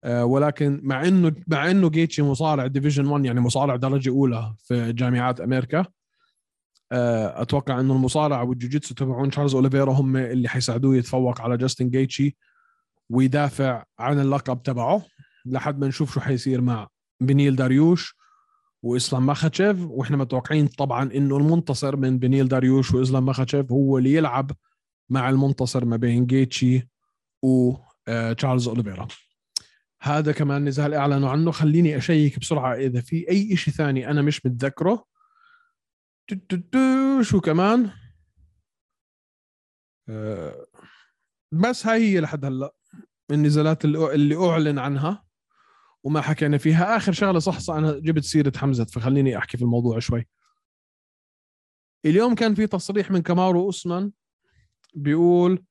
ولكن 0.06 0.80
مع 0.82 1.08
انه 1.08 1.34
مع 1.46 1.70
إنه 1.70 1.90
جيتشي 1.90 2.22
مصارع 2.22 2.66
division 2.66 3.06
1 3.06 3.24
يعني 3.24 3.40
مصارع 3.40 3.76
درجة 3.76 4.10
أولى 4.10 4.54
في 4.58 4.92
جامعات 4.92 5.40
أمريكا 5.40 5.84
آه 6.92 7.42
أتوقع 7.42 7.80
إنه 7.80 7.94
المصارعه 7.94 8.44
والجوجيتسو 8.44 8.94
تبعون 8.94 9.30
تشارلز 9.30 9.54
اوليفيرا 9.54 9.92
هم 9.92 10.16
اللي 10.16 10.48
حيساعدوه 10.48 10.96
يتفوق 10.96 11.40
على 11.40 11.56
جاستن 11.56 11.90
جيتشي 11.90 12.36
ويدافع 13.10 13.84
عن 13.98 14.20
اللقب 14.20 14.62
تبعه 14.62 15.04
لحد 15.46 15.80
ما 15.80 15.86
نشوف 15.86 16.14
شو 16.14 16.20
حيصير 16.20 16.60
مع 16.60 16.88
بنيل 17.20 17.56
داريوش 17.56 18.14
وإسلام 18.82 19.26
ماخاتشيف. 19.26 19.80
وإحنا 19.80 20.16
متوقعين 20.16 20.66
طبعا 20.66 21.12
إنه 21.14 21.36
المنتصر 21.36 21.96
من 21.96 22.18
بنيل 22.18 22.48
داريوش 22.48 22.94
وإسلام 22.94 23.24
ماخاتشيف 23.24 23.72
هو 23.72 23.98
اللي 23.98 24.14
يلعب 24.14 24.50
مع 25.10 25.30
المنتصر 25.30 25.84
ما 25.84 25.96
بين 25.96 26.26
جيتشي 26.26 26.88
وتشارلز 27.42 28.68
آه، 28.68 28.70
اوليفيرا 28.70 29.08
هذا 30.02 30.32
كمان 30.32 30.64
نزال 30.64 30.94
اعلنوا 30.94 31.30
عنه. 31.30 31.50
خليني 31.50 31.96
أشيك 31.96 32.38
بسرعة 32.38 32.74
إذا 32.74 33.00
في 33.00 33.28
أي 33.30 33.56
شيء 33.56 33.74
ثاني 33.74 34.10
أنا 34.10 34.22
مش 34.22 34.46
متذكره. 34.46 35.04
شو 37.22 37.40
كمان؟ 37.40 37.90
آه، 40.08 40.66
بس 41.52 41.86
هاي 41.86 42.14
هي 42.14 42.20
لحد 42.20 42.44
هلأ 42.44 42.74
النزالات 43.30 43.84
اللي 43.84 44.36
أعلن 44.36 44.78
عنها 44.78 45.24
وما 46.02 46.20
حكينا 46.20 46.58
فيها. 46.58 46.96
آخر 46.96 47.12
شغلة 47.12 47.38
صح, 47.38 47.58
صح 47.58 47.74
أنا 47.74 47.98
جبت 47.98 48.24
سيرة 48.24 48.52
حمزة 48.56 48.84
فخليني 48.84 49.38
أحكي 49.38 49.56
في 49.56 49.64
الموضوع 49.64 49.98
شوي. 49.98 50.28
اليوم 52.04 52.34
كان 52.34 52.54
في 52.54 52.66
تصريح 52.66 53.10
من 53.10 53.22
كامارو 53.22 53.60
اوسمان 53.64 54.12
بيقول 54.94 55.64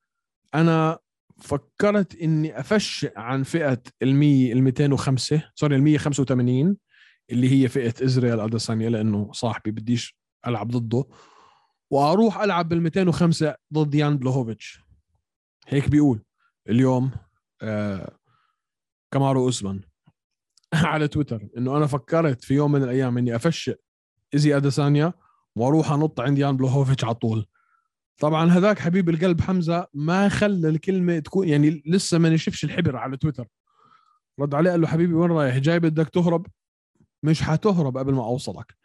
أنا 0.55 0.99
فكرت 1.39 2.15
إني 2.15 2.59
أفشئ 2.59 3.19
عن 3.19 3.43
فئة 3.43 3.81
ال 4.01 4.15
100 4.15 4.53
ال 4.53 4.63
205 4.63 5.41
سوري 5.55 5.75
ال 5.75 5.81
185 5.83 6.77
اللي 7.31 7.51
هي 7.51 7.67
فئة 7.67 8.05
ازرائيل 8.05 8.39
اديسانيا 8.39 8.89
لأنه 8.89 9.31
صاحبي 9.31 9.71
بديش 9.71 10.17
ألعب 10.47 10.67
ضده 10.67 11.05
وأروح 11.91 12.41
ألعب 12.41 12.69
بال 12.69 12.81
205 12.81 13.55
ضد 13.73 13.95
يان 13.95 14.17
بلوهوفيتش. 14.17 14.81
هيك 15.67 15.89
بيقول 15.89 16.23
اليوم 16.69 17.11
آه 17.61 18.17
كامارو 19.11 19.45
أوسمان 19.45 19.81
على 20.73 21.07
تويتر 21.07 21.47
إنه 21.57 21.77
أنا 21.77 21.87
فكرت 21.87 22.43
في 22.43 22.53
يوم 22.53 22.71
من 22.71 22.83
الأيام 22.83 23.17
إني 23.17 23.35
أفشئ 23.35 23.77
ايزي 24.33 24.57
اديسانيا 24.57 25.13
وأروح 25.55 25.91
أنط 25.91 26.19
عند 26.19 26.39
يان 26.39 26.57
بلوهوفيتش 26.57 27.03
على 27.03 27.13
طول. 27.13 27.45
طبعا 28.17 28.51
هذاك 28.51 28.79
حبيب 28.79 29.09
القلب 29.09 29.41
حمزة 29.41 29.87
ما 29.93 30.29
خلى 30.29 30.69
الكلمة 30.69 31.19
تكون 31.19 31.47
يعني 31.47 31.83
لسه 31.85 32.17
ما 32.17 32.29
نشفش 32.29 32.63
الحبر 32.63 32.95
على 32.95 33.17
تويتر. 33.17 33.47
رد 34.39 34.55
عليه 34.55 34.71
قال 34.71 34.81
له 34.81 34.87
حبيبي 34.87 35.13
وين 35.13 35.31
رايح؟ 35.31 35.57
جاي 35.57 35.79
بدك 35.79 36.09
تهرب؟ 36.09 36.47
مش 37.23 37.41
حتهرب 37.41 37.97
قبل 37.97 38.13
ما 38.13 38.23
أوصلك. 38.23 38.75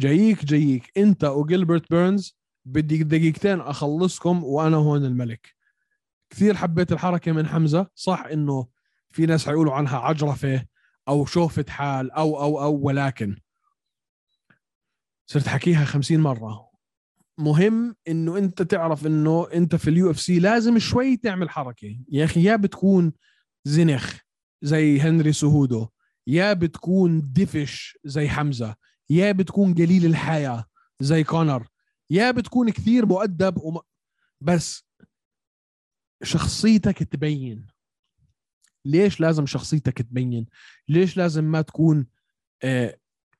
جاييك 0.00 0.44
جاييك 0.44 0.92
أنت 0.96 1.24
وجيلبرت 1.24 1.90
بيرنز 1.90 2.38
بدي 2.64 3.02
دقيقتين 3.02 3.60
أخلصكم 3.60 4.44
وأنا 4.44 4.76
هون 4.76 5.04
الملك. 5.04 5.54
كثير 6.30 6.54
حبيت 6.54 6.92
الحركة 6.92 7.32
من 7.32 7.46
حمزة. 7.46 7.86
صح 7.94 8.24
إنه 8.32 8.68
في 9.10 9.26
ناس 9.26 9.46
حيقولوا 9.46 9.74
عنها 9.74 9.98
عجرفة 9.98 10.66
أو 11.08 11.24
شوفة 11.24 11.64
حال 11.68 12.10
أو 12.10 12.42
أو 12.42 12.62
أو 12.62 12.74
ولكن 12.74 13.36
صرت 15.26 15.48
حكيها 15.48 15.84
خمسين 15.84 16.20
مرة. 16.20 16.71
مهم 17.38 17.96
إنه 18.08 18.38
أنت 18.38 18.62
تعرف 18.62 19.06
إنه 19.06 19.48
أنت 19.54 19.76
في 19.76 19.90
ال 19.90 20.10
UFC 20.10 20.38
لازم 20.38 20.78
شوي 20.78 21.16
تعمل 21.16 21.50
حركة. 21.50 21.98
يا 22.08 22.24
أخي 22.24 22.44
يا 22.44 22.56
بتكون 22.56 23.12
زنخ 23.64 24.18
زي 24.62 25.00
هنري 25.00 25.32
سهودو 25.32 25.88
يا 26.26 26.52
بتكون 26.52 27.32
دفش 27.32 27.98
زي 28.04 28.28
حمزة 28.28 28.74
يا 29.10 29.32
بتكون 29.32 29.74
قليل 29.74 30.06
الحياة 30.06 30.64
زي 31.00 31.24
كونر 31.24 31.66
يا 32.10 32.30
بتكون 32.30 32.70
كثير 32.70 33.06
مؤدب 33.06 33.58
وم... 33.58 33.80
بس 34.40 34.84
شخصيتك 36.22 37.02
تبين. 37.02 37.66
ليش 38.84 39.20
لازم 39.20 39.46
شخصيتك 39.46 40.02
تبين؟ 40.02 40.46
ليش 40.88 41.16
لازم 41.16 41.44
ما 41.44 41.62
تكون 41.62 42.06
آه، 42.64 42.98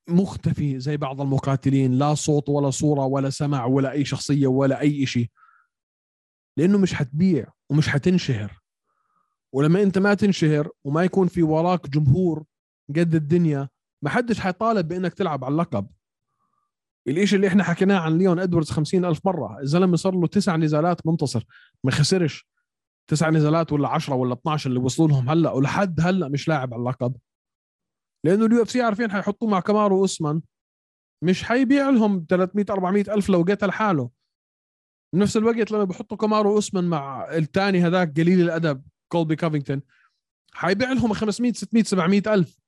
مختفي 0.09 0.81
زي 0.81 0.97
بعض 0.97 1.21
المقاتلين 1.21 1.93
لا 1.93 2.15
صوت 2.15 2.49
ولا 2.49 2.71
صورة 2.71 3.05
ولا 3.05 3.31
سمع 3.31 3.65
ولا 3.65 3.93
أي 3.93 4.05
شخصية 4.05 4.47
ولا 4.47 4.81
أي 4.81 5.07
شيء. 5.07 5.31
لأنه 6.57 6.79
مش 6.79 6.95
حتبيع 6.95 7.47
ومش 7.71 7.89
حتنشهر. 7.89 8.61
ولما 9.53 9.83
أنت 9.83 9.99
ما 9.99 10.15
تنشهر 10.15 10.69
وما 10.85 11.05
يكون 11.05 11.29
في 11.29 11.43
وراك 11.43 11.89
جمهور 11.91 12.45
قد 12.97 13.15
الدنيا 13.15 13.69
ما 14.03 14.11
حدش 14.11 14.41
حيطالب 14.41 14.89
بأنك 14.89 15.15
تلعب 15.15 15.45
على 15.45 15.53
اللقب. 15.53 15.87
الإشي 17.09 17.37
اللي 17.37 17.49
إحنا 17.49 17.65
حكيناه 17.65 17.99
عن 17.99 18.19
ليون 18.19 18.39
إدواردز 18.39 18.71
خمسين 18.71 19.05
ألف 19.05 19.21
مرة 19.27 19.61
الزلمة 19.61 19.97
صار 19.97 20.15
له 20.15 20.27
تسع 20.27 20.57
نزالات 20.57 21.07
منتصر. 21.07 21.45
ما 21.85 21.91
خسرش. 21.91 22.49
تسع 23.07 23.31
نزالات 23.31 23.73
ولا 23.73 23.89
10 23.89 24.15
ولا 24.15 24.33
12 24.35 24.71
اللي 24.71 24.81
وصلوا 24.81 25.09
لهم 25.09 25.31
هلأ 25.31 25.51
ولحد 25.53 26.01
هلأ 26.01 26.29
مش 26.29 26.49
لاعب 26.49 26.75
على 26.75 26.81
اللقب. 26.81 27.17
لأنه 28.25 28.47
ال 28.47 28.63
UFC 28.63 28.83
عارفين 28.83 29.11
حيحطوه 29.11 29.49
مع 29.49 29.61
كمارو 29.61 30.01
اوسمان 30.01 30.43
مش 31.23 31.45
حيبيع 31.45 31.91
لهم 31.91 32.27
300 32.29 32.67
400 32.71 33.05
ألف 33.09 33.29
لو 33.29 33.43
قتل 33.43 33.73
حاله 33.73 34.11
بنفس 35.15 35.37
الوقت 35.37 35.71
لما 35.71 35.85
بحطوا 35.85 36.17
كمارو 36.17 36.55
اوسمان 36.55 36.85
مع 36.85 37.29
الثاني 37.33 37.81
هذاك 37.81 38.21
قليل 38.21 38.41
الأدب 38.41 38.83
كولبي 39.09 39.37
كافينغتون 39.37 39.83
حيبيع 40.53 40.93
لهم 40.93 41.13
500 41.13 41.53
600 41.53 41.85
700 41.85 42.23
ألف 42.27 42.59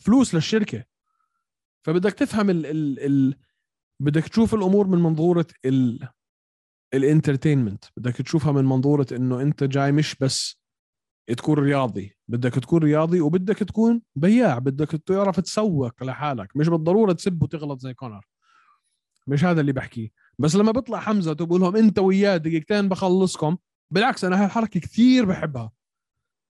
فلوس 0.00 0.34
للشركة. 0.34 0.84
فبدك 1.86 2.12
تفهم 2.12 2.50
ال 2.50 2.66
ال 2.66 3.00
ال 3.00 3.34
بدك 4.00 4.28
تشوف 4.28 4.54
الأمور 4.54 4.86
من 4.86 4.98
منظورة 4.98 5.46
ال 5.64 6.08
ال 6.94 7.00
entertainment. 7.00 7.84
بدك 7.96 8.16
تشوفها 8.16 8.52
من 8.52 8.64
منظورة 8.64 9.06
إنه 9.12 9.42
أنت 9.42 9.64
جاي 9.64 9.92
مش 9.92 10.14
بس 10.14 10.59
تكون 11.34 11.58
رياضي. 11.58 12.16
بدك 12.28 12.54
تكون 12.54 12.82
رياضي 12.82 13.20
وبدك 13.20 13.58
تكون 13.58 14.02
بياع. 14.16 14.58
بدك 14.58 14.90
تعرف 14.90 15.40
تسوق 15.40 16.04
لحالك. 16.04 16.56
مش 16.56 16.68
بالضرورة 16.68 17.12
تسب 17.12 17.42
وتغلط 17.42 17.80
زي 17.80 17.94
كونر. 17.94 18.26
مش 19.26 19.44
هذا 19.44 19.60
اللي 19.60 19.72
بحكيه. 19.72 20.10
بس 20.38 20.56
لما 20.56 20.72
بيطلع 20.72 21.00
حمزة 21.00 21.30
وبقول 21.30 21.60
لهم 21.60 21.76
أنت 21.76 21.98
وياه 21.98 22.36
دقيقتين 22.36 22.88
بخلصكم. 22.88 23.56
بالعكس 23.90 24.24
أنا 24.24 24.40
هاي 24.40 24.46
الحركه 24.46 24.80
كثير 24.80 25.24
بحبها. 25.24 25.70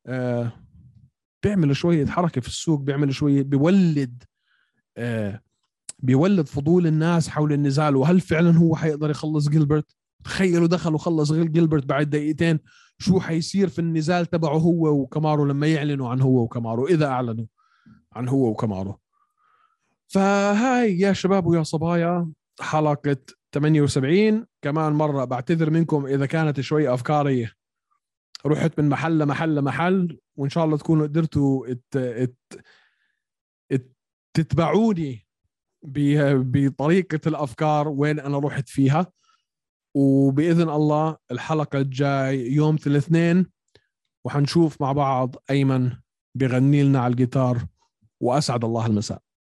آه 0.07 0.53
بيعمل 1.43 1.76
شوية 1.76 2.07
حركة 2.07 2.41
في 2.41 2.49
السوق 2.49 2.81
بيعمل 2.81 3.14
شوية 3.14 3.43
بيولد 3.43 4.22
آه 4.97 5.41
بيولد 5.99 6.49
فضول 6.49 6.87
الناس 6.87 7.28
حول 7.28 7.53
النزال. 7.53 7.97
وهل 7.97 8.20
فعلا 8.20 8.57
هو 8.57 8.76
حيقدر 8.76 9.11
يخلص 9.11 9.49
جيلبرت؟ 9.49 9.97
تخيلوا 10.24 10.66
دخل 10.66 10.95
وخلص 10.95 11.31
غير 11.31 11.45
جيلبرت 11.45 11.87
بعد 11.87 12.11
دقيقتين. 12.11 12.59
شو 13.01 13.20
حيصير 13.20 13.68
في 13.68 13.78
النزال 13.78 14.26
تبعه 14.26 14.59
هو 14.59 14.88
وكمارو 14.88 15.44
لما 15.44 15.66
يعلنوا 15.66 16.09
عن 16.09 16.20
هو 16.20 16.42
وكمارو 16.42 16.86
إذا 16.86 17.07
أعلنوا 17.07 17.46
عن 18.12 18.28
هو 18.28 18.48
وكمارو 18.48 18.98
فهاي 20.09 21.01
يا 21.01 21.12
شباب 21.12 21.46
ويا 21.46 21.62
صبايا 21.62 22.32
حلقة 22.61 23.16
78 23.55 24.46
كمان 24.62 24.92
مرة 24.92 25.24
بعتذر 25.24 25.70
منكم 25.70 26.07
إذا 26.07 26.26
كانت 26.26 26.61
شوي 26.61 26.94
أفكاري 26.94 27.51
رحت 28.46 28.80
من 28.80 28.88
محل 28.88 29.18
لمحل 29.18 29.55
لمحل 29.55 30.18
وإن 30.36 30.51
شاء 30.51 30.64
الله 30.64 30.76
تكونوا 30.76 31.07
قدرتوا 31.07 31.66
ات 31.70 31.96
ات 31.96 32.36
ات 33.72 33.92
تتبعوني 34.34 35.26
بطريقة 35.82 37.20
الأفكار 37.26 37.88
وين 37.88 38.20
أنا 38.20 38.38
رحت 38.38 38.68
فيها. 38.68 39.12
وبإذن 39.95 40.70
الله 40.70 41.16
الحلقة 41.30 41.78
الجاي 41.78 42.53
يوم 42.53 42.76
الاثنين 42.86 43.47
وحنشوف 44.24 44.80
مع 44.80 44.93
بعض 44.93 45.36
أيمن 45.51 45.93
بغني 46.36 46.82
لنا 46.82 47.01
على 47.01 47.11
الجيتار 47.11 47.66
وأسعد 48.20 48.64
الله 48.64 48.86
المساء. 48.86 49.22